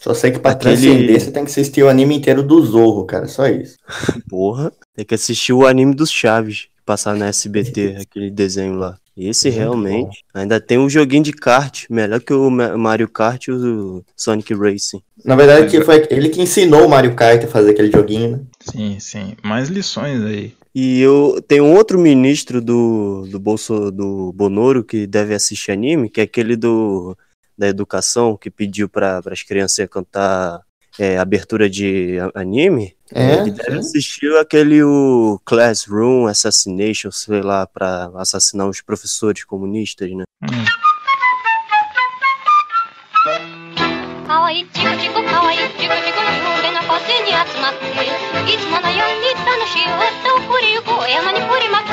[0.00, 3.04] Só sei que pra Aquele- transcender você tem que assistir o anime inteiro do Zorro,
[3.04, 3.26] cara.
[3.26, 3.76] Só isso.
[4.30, 8.96] Porra, tem que assistir o anime dos Chaves, que passar na SBT, aquele desenho lá.
[9.16, 10.24] Esse Muito realmente.
[10.32, 14.54] Ainda tem um joguinho de kart, melhor que o Ma- Mario Kart e o Sonic
[14.54, 15.02] Racing.
[15.24, 18.40] Na verdade, que foi ele que ensinou o Mario Kart a fazer aquele joguinho, né?
[18.67, 19.35] Sim, sim.
[19.43, 20.53] Mais lições aí.
[20.75, 26.09] E eu tenho um outro ministro do, do Bolso do Bonoro que deve assistir anime,
[26.09, 27.15] que é aquele do
[27.55, 30.61] da educação que pediu para as crianças cantar
[30.97, 32.95] é, abertura de a- anime.
[33.13, 33.77] É, Ele deve sim.
[33.77, 40.23] assistir aquele o Classroom Assassination, sei lá, para assassinar os professores comunistas, né?
[40.41, 40.47] Hum.
[44.27, 45.87] かわいいチコチコかわいいチコチコ
[46.59, 47.85] 俺の腰に集まって
[48.47, 51.87] いつものように楽しい歌を振りゆく山に振りまく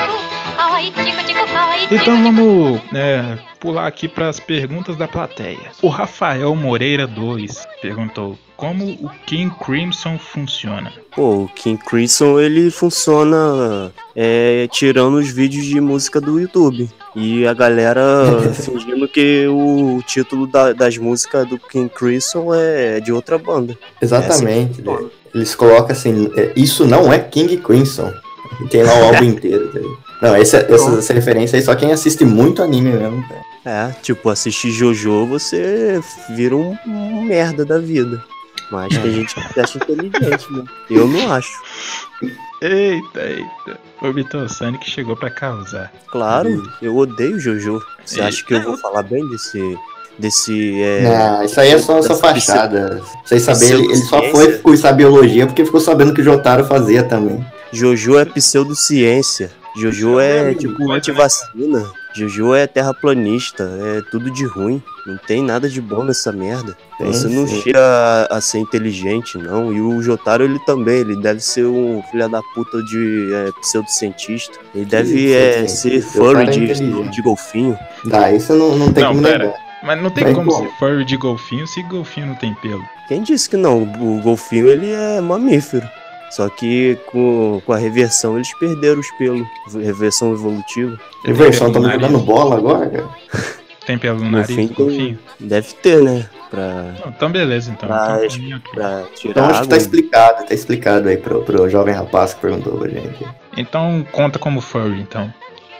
[0.57, 5.71] かわいいチコチコかわいいチコチコ Então vamos é, pular aqui para as perguntas da plateia.
[5.81, 10.91] O Rafael Moreira 2 perguntou como o King Crimson funciona.
[11.15, 16.89] Pô, o King Crimson ele funciona é, tirando os vídeos de música do YouTube.
[17.15, 18.03] E a galera
[18.53, 23.77] fingindo que o título da- das músicas do King Crimson é de outra banda.
[24.01, 24.81] Exatamente.
[24.81, 24.97] né?
[25.36, 28.10] eles colocam assim, é, isso não é King Crimson.
[28.62, 29.70] E Tem lá o álbum inteiro.
[29.70, 29.80] tá?
[30.22, 33.46] Não, essa, essa, essa referência aí só quem assiste muito anime mesmo, cara.
[33.66, 38.24] É, tipo, assistir Jojo você vira um, um merda da vida.
[38.70, 40.64] Mas tem gente que acha inteligente, né?
[40.88, 41.52] Eu não acho.
[42.62, 43.78] Eita, eita.
[44.00, 45.92] O Vitor Sonic chegou para causar.
[46.06, 47.82] Claro, eu odeio Jojo.
[48.04, 49.76] Você acha que eu vou falar bem desse.
[50.18, 50.82] Desse.
[50.82, 53.02] É, Não, isso aí é só, só dessa fachada.
[53.24, 57.02] Vocês saberem, ele, ele só foi cursar biologia porque ficou sabendo que o Jotaro fazia
[57.02, 57.44] também.
[57.72, 59.50] Jojo é pseudociência.
[59.76, 61.84] Jojo é amigo, tipo antivacina.
[62.14, 63.70] Jojo é terraplanista.
[63.82, 64.82] É tudo de ruim.
[65.06, 66.74] Não tem nada de bom nessa merda.
[66.96, 67.60] Tem Você não sim.
[67.60, 69.70] chega a, a ser inteligente, não.
[69.70, 71.00] E o Jotaro, ele também.
[71.00, 74.58] Ele deve ser um filho da puta de é, pseudocientista.
[74.74, 77.78] Ele deve é, ser furry é de, de golfinho.
[78.08, 79.65] Tá, isso não, não tem Não, como negar.
[79.86, 80.68] Mas não tem Mas como como?
[80.68, 82.82] ser furry de golfinho se golfinho não tem pelo.
[83.08, 83.82] Quem disse que não?
[83.84, 85.88] O golfinho, ele é mamífero.
[86.30, 89.46] Só que com, com a reversão eles perderam os pelos.
[89.72, 90.98] Reversão evolutiva.
[91.26, 92.20] O versão tá me nariz?
[92.22, 93.08] bola agora, cara.
[93.86, 95.18] Tem pelo no nariz fim do golfinho?
[95.38, 96.28] Deve ter, né?
[96.50, 96.66] Pra,
[97.00, 97.88] Não, então beleza, então.
[97.88, 98.60] pra, Então, pra ok.
[98.74, 102.40] pra tirar Então acho que tá explicado, tá explicado aí pro, pro jovem rapaz que
[102.40, 103.24] perguntou pra gente.
[103.56, 105.32] Então conta como furry, então.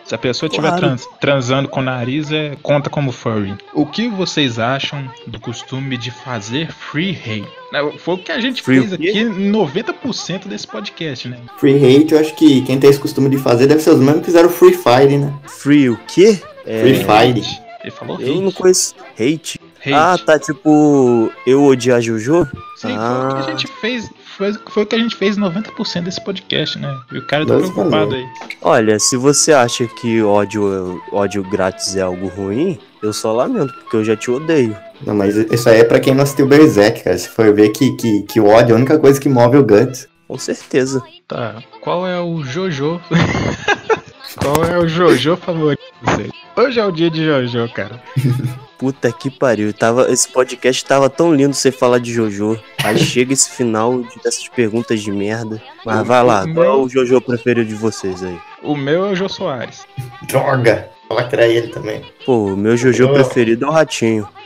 [0.07, 0.87] Se a pessoa estiver Claro.
[0.87, 3.55] trans- transando com o nariz, é, conta como furry.
[3.75, 7.49] O que vocês acham do costume de fazer free hate?
[7.73, 11.39] Não, Foi o que a gente Free fez aqui em 90% desse podcast, né?
[11.59, 14.21] Free hate, eu acho que quem tem esse costume de fazer deve ser os mesmos
[14.21, 15.33] que fizeram Free Fire, né?
[15.45, 16.41] Free o quê?
[16.65, 17.59] É, Free Fire.
[17.83, 18.57] Ele falou Eu não hate.
[18.57, 18.95] conheço.
[19.19, 19.61] Hate?
[19.81, 19.93] Hate.
[19.93, 21.31] Ah, tá tipo.
[21.47, 22.47] Eu odiar Jojo?
[22.77, 23.29] Sim, ah.
[23.31, 24.11] foi o que a gente fez.
[24.37, 26.95] Foi, foi o que a gente fez em 90% desse podcast, né?
[27.11, 28.17] E o cara tá preocupado valeu.
[28.17, 28.27] aí.
[28.61, 33.97] Olha, se você acha que ódio, ódio grátis é algo ruim, eu só lamento, porque
[33.97, 34.77] eu já te odeio.
[35.07, 37.17] Não, mas isso aí é pra quem não assistiu Berserk, cara.
[37.17, 39.65] Se for ver que, que, que o ódio é a única coisa que move o
[39.65, 40.07] Guts.
[40.29, 41.03] Com certeza.
[41.27, 41.63] Tá.
[41.81, 43.01] Qual é o Jojo?
[44.37, 46.31] Qual é o Jojo favorito de vocês?
[46.57, 48.03] Hoje é o dia de Jojo, cara.
[48.79, 49.73] Puta que pariu.
[49.73, 52.61] Tava, esse podcast tava tão lindo você falar de Jojo.
[52.85, 55.61] Aí chega esse final de- dessas perguntas de merda.
[55.85, 58.39] Mas vai lá, qual é o Jojo preferido de vocês aí?
[58.63, 59.87] O meu é o Jô Soares.
[60.29, 60.91] Droga!
[61.09, 62.03] Fala que era ele também.
[62.25, 63.13] Pô, o meu Jojo Oh.
[63.15, 64.29] preferido é o Ratinho.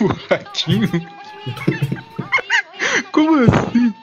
[0.00, 0.88] O ratinho?
[3.10, 3.94] Como assim?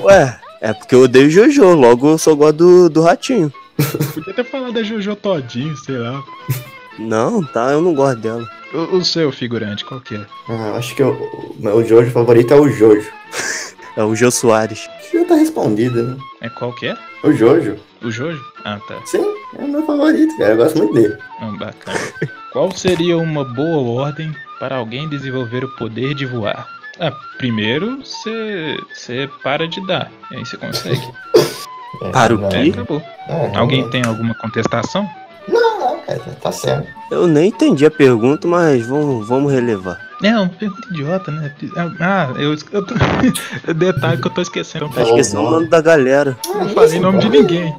[0.00, 3.52] Ué, é porque eu odeio Jojo, logo eu só gosto do, do Ratinho.
[4.14, 6.22] Podia ter falado da Jojo todinho, sei lá.
[6.98, 8.48] Não, tá, eu não gosto dela.
[8.72, 10.26] O, o seu figurante, qual que é?
[10.48, 13.10] Ah, eu acho que o, o meu Jojo favorito é o Jojo.
[13.96, 14.88] É o Jô Soares.
[15.12, 16.16] Já tá respondido, né?
[16.42, 16.96] É qual que é?
[17.22, 17.76] O Jojo.
[18.02, 18.42] O Jojo?
[18.64, 19.00] Ah, tá.
[19.06, 19.24] Sim,
[19.58, 20.52] é o meu favorito, cara.
[20.52, 21.16] Eu gosto muito dele.
[21.40, 21.98] Ah, bacana.
[22.52, 26.66] Qual seria uma boa ordem para alguém desenvolver o poder de voar?
[26.98, 30.10] Ah, primeiro você para de dar.
[30.30, 31.02] E aí você consegue.
[32.02, 32.70] É, Para o quê?
[32.72, 33.02] acabou.
[33.28, 35.08] é, Alguém não, tem alguma contestação?
[35.48, 36.88] Não, não, cara, tá certo.
[37.10, 39.98] Eu nem entendi a pergunta, mas vamos, vamos relevar.
[40.22, 41.52] É, uma pergunta idiota, né?
[42.00, 42.94] Ah, eu, eu tô...
[43.74, 44.88] Detalhe que eu tô esquecendo.
[44.88, 46.36] Tá esquecendo o nome da galera.
[46.46, 47.74] Não falei nome de ninguém.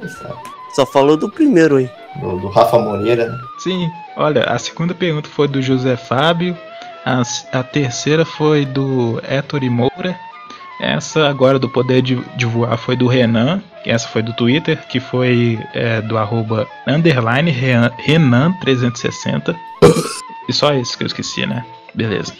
[0.74, 1.90] Só falou do primeiro aí.
[2.20, 3.28] Do, do Rafa Moreira.
[3.28, 3.38] né?
[3.58, 6.56] Sim, olha, a segunda pergunta foi do José Fábio,
[7.04, 10.16] a, a terceira foi do Héctor Moura,
[10.80, 15.00] essa agora do Poder de, de Voar foi do Renan, essa foi do Twitter, que
[15.00, 19.54] foi é, do arroba underline Rean- Renan360.
[20.48, 21.64] E só isso que eu esqueci, né?
[21.94, 22.32] Beleza.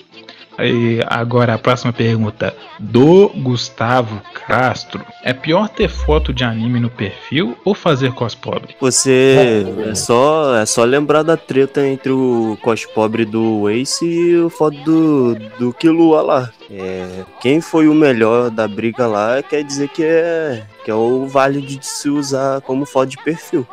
[0.59, 5.07] Aí, agora a próxima pergunta do Gustavo Castro.
[5.23, 8.75] É pior ter foto de anime no perfil ou fazer cos pobre?
[8.81, 14.37] Você é só, é só lembrar da treta entre o cos pobre do Ace e
[14.37, 16.51] o foto do, do Killua lá.
[16.69, 21.25] É, quem foi o melhor da briga lá quer dizer que é, que é o
[21.27, 23.65] válido de se usar como foto de perfil.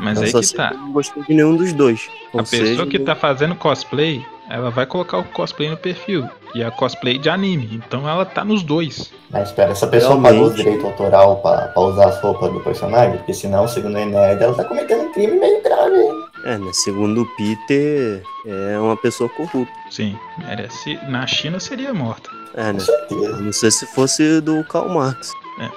[0.00, 0.72] Mas Eu aí que tá.
[0.72, 2.08] não gostei de nenhum dos dois.
[2.32, 6.28] A pessoa seja, que tá fazendo cosplay, ela vai colocar o cosplay no perfil.
[6.54, 7.80] E a cosplay de anime.
[7.86, 9.10] Então ela tá nos dois.
[9.30, 10.32] Mas espera, essa pessoa Realmente.
[10.34, 13.16] pagou o direito autoral pra, pra usar as roupas do personagem?
[13.16, 15.96] Porque senão, segundo a Enerd, ela tá cometendo um crime meio grave.
[15.96, 16.12] hein?
[16.44, 16.70] É, né?
[16.74, 19.72] Segundo o Peter, é uma pessoa corrupta.
[19.90, 20.98] Sim, merece.
[21.08, 22.28] Na China seria morta.
[22.54, 22.80] É, Com né?
[22.80, 23.36] certeza.
[23.38, 25.32] Não sei se fosse do Karl Marx.
[25.60, 25.68] É,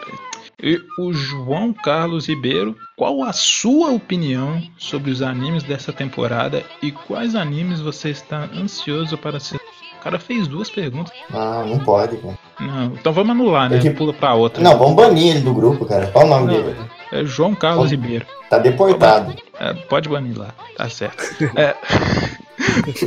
[0.62, 6.92] e o João Carlos Ribeiro, qual a sua opinião sobre os animes dessa temporada e
[6.92, 9.60] quais animes você está ansioso para assistir?
[10.00, 11.12] O cara fez duas perguntas.
[11.34, 12.38] Ah, não pode, cara.
[12.60, 13.80] Não, então vamos anular, né?
[13.80, 14.64] Que- Pula pra outra.
[14.64, 16.08] Não, vamos banir ele do grupo, cara.
[16.08, 16.76] Qual o nome Não, dele?
[17.12, 18.26] é João Carlos Vamos- Ribeiro.
[18.50, 19.36] Tá deportado.
[19.60, 21.24] É, pode banir lá, tá certo.
[21.58, 21.76] É,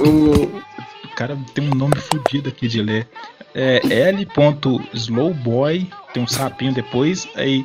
[0.04, 0.62] o, o
[1.16, 3.08] cara tem um nome fodido aqui de ler.
[3.54, 3.80] É
[4.10, 7.64] L.slowboy, tem um sapinho depois, aí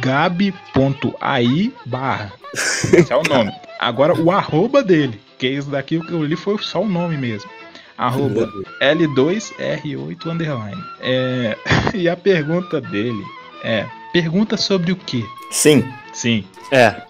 [0.00, 2.32] gabi.ai barra.
[2.54, 3.52] Esse é o nome.
[3.78, 7.50] Agora o arroba dele, que esse daqui que eu li foi só o nome mesmo.
[7.96, 10.82] Arroba L2R8 underline.
[11.00, 11.56] É,
[11.94, 13.22] e a pergunta dele
[13.62, 15.24] é: pergunta sobre o que?
[15.50, 15.84] Sim.
[16.12, 16.44] Sim.
[16.70, 17.02] É,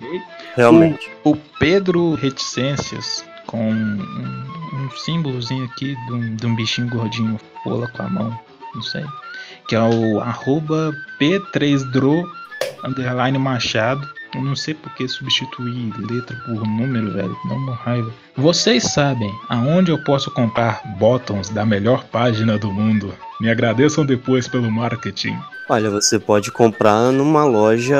[0.56, 1.10] realmente.
[1.22, 7.86] O Pedro Reticências, com um, um símbolozinho aqui de um, de um bichinho gordinho, pula
[7.88, 8.40] com a mão,
[8.74, 9.04] não sei.
[9.68, 12.24] Que é o arroba P3Dro
[12.84, 14.08] underline Machado.
[14.34, 17.36] Eu não sei porque substituir letra por número, velho.
[17.48, 18.10] Dá uma raiva.
[18.36, 23.14] Vocês sabem aonde eu posso comprar bottoms da melhor página do mundo?
[23.40, 25.38] Me agradeçam depois pelo marketing.
[25.68, 27.96] Olha, você pode comprar numa loja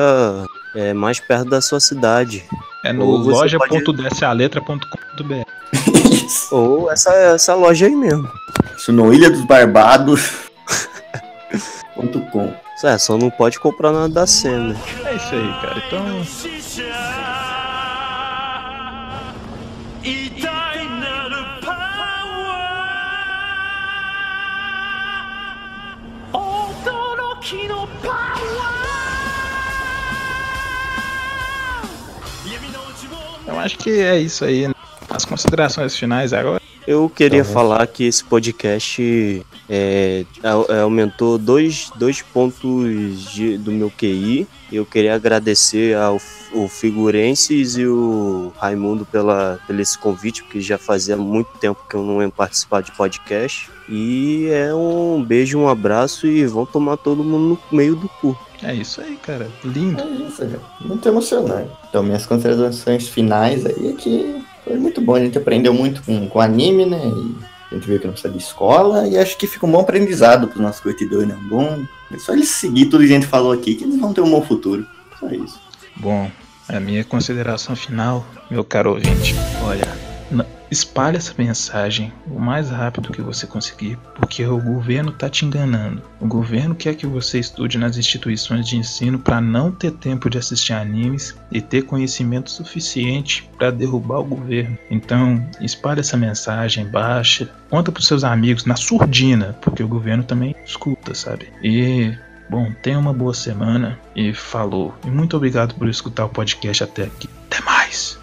[0.74, 2.44] é, mais perto da sua cidade.
[2.84, 5.44] É no loja.descealetra.com.br.
[6.50, 8.28] Ou essa, essa loja aí mesmo.
[8.76, 10.43] Isso no Ilha dos Barbados.
[11.94, 12.52] Com.
[12.82, 14.74] É, só não pode comprar nada da cena.
[15.04, 15.82] É isso aí, cara.
[15.86, 17.24] Então.
[33.46, 34.68] Eu acho que é isso aí.
[34.68, 34.74] né?
[35.08, 36.60] As considerações finais agora.
[36.86, 40.24] Eu queria Tá falar que esse podcast é,
[40.68, 44.46] é, aumentou dois, dois pontos de- do meu QI.
[44.72, 46.20] Eu queria agradecer ao
[46.52, 51.96] o Figurenses e o Raimundo pela, pelo esse convite, porque já fazia muito tempo que
[51.96, 53.68] eu não ia participar de podcast.
[53.88, 58.38] E é um beijo, um abraço e vão tomar todo mundo no meio do cu.
[58.62, 59.48] É isso aí, cara.
[59.64, 60.00] Lindo.
[60.00, 60.60] É isso, cara.
[60.80, 61.70] Muito emocionante.
[61.88, 65.16] Então, minhas considerações finais aí é que foi muito bom.
[65.16, 67.00] A gente aprendeu muito com, com anime, né?
[67.04, 69.06] E a gente viu que não precisa de escola.
[69.06, 71.36] E acho que fica um bom aprendizado pros nossos curtidores, né?
[71.48, 71.84] Bom.
[72.12, 74.30] É só eles seguir tudo que a gente falou aqui, que eles vão ter um
[74.30, 74.86] bom futuro.
[75.18, 75.60] Só isso.
[75.96, 76.30] Bom,
[76.68, 79.86] a minha consideração final, meu caro ouvinte, olha,
[80.70, 86.02] espalhe essa mensagem o mais rápido que você conseguir, porque o governo tá te enganando.
[86.20, 90.38] O governo quer que você estude nas instituições de ensino para não ter tempo de
[90.38, 94.76] assistir animes e ter conhecimento suficiente para derrubar o governo.
[94.90, 100.54] Então, espalhe essa mensagem, baixa, conta pros seus amigos na surdina, porque o governo também
[100.64, 101.52] escuta, sabe?
[101.62, 102.16] E
[102.48, 104.94] Bom, tenha uma boa semana e falou.
[105.04, 107.28] E muito obrigado por escutar o podcast até aqui.
[107.46, 108.18] Até mais!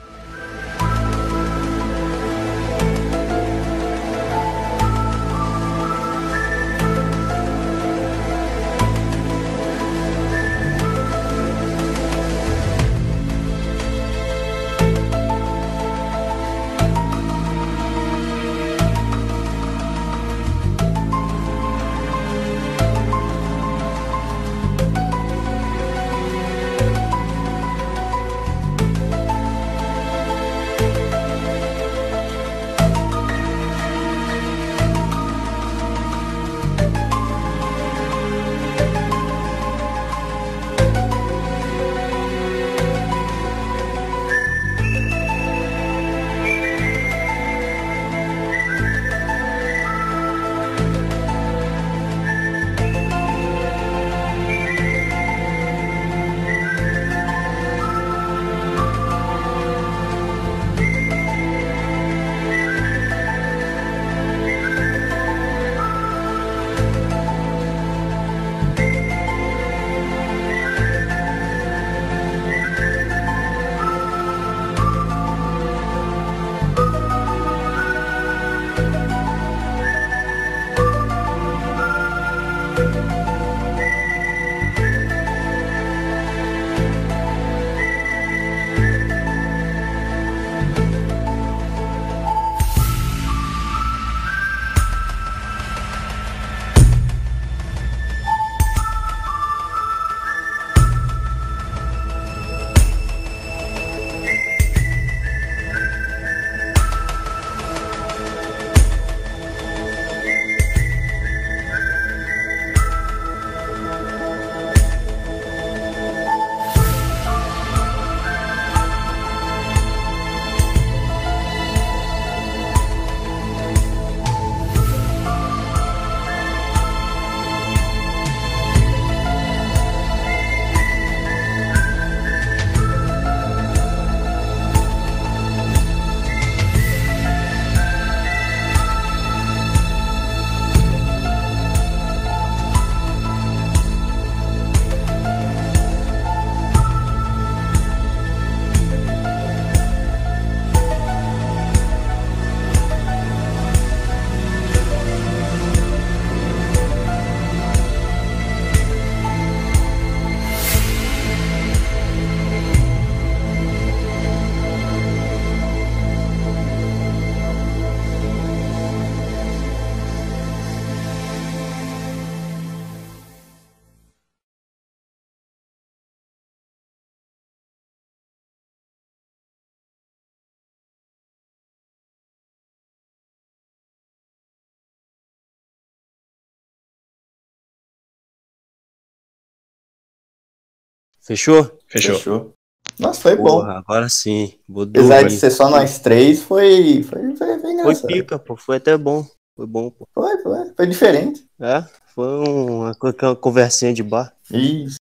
[191.22, 191.80] Fechou?
[191.88, 192.15] Fechou.
[192.15, 192.53] Fechou.
[192.99, 193.61] Nossa, foi bom.
[193.61, 194.53] Porra, agora sim.
[194.67, 197.03] Vou Apesar de ser só nós três, foi.
[197.03, 198.55] Foi, foi, foi Foi pica, pô.
[198.55, 199.26] Foi até bom.
[199.55, 200.07] Foi bom, pô.
[200.13, 201.43] Foi, foi, foi diferente.
[201.59, 204.34] É, foi uma, uma conversinha de bar.
[204.51, 204.97] Isso.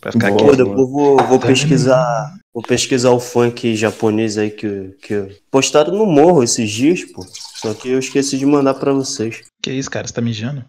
[0.00, 0.48] Pra ficar Boa.
[0.48, 0.56] Aqui.
[0.56, 2.34] depois vou, vou pesquisar.
[2.52, 7.26] Vou pesquisar o funk japonês aí que, que postaram no morro esses dias, pô.
[7.56, 9.42] Só que eu esqueci de mandar pra vocês.
[9.62, 10.06] Que isso, cara?
[10.06, 10.64] Você tá mijando?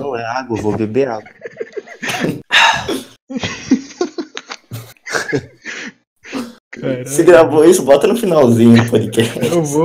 [0.00, 1.30] Não é água, eu vou beber água.
[6.80, 7.08] Caralho.
[7.08, 9.38] Se gravou isso, bota no finalzinho do podcast.
[9.44, 9.76] Eu vou.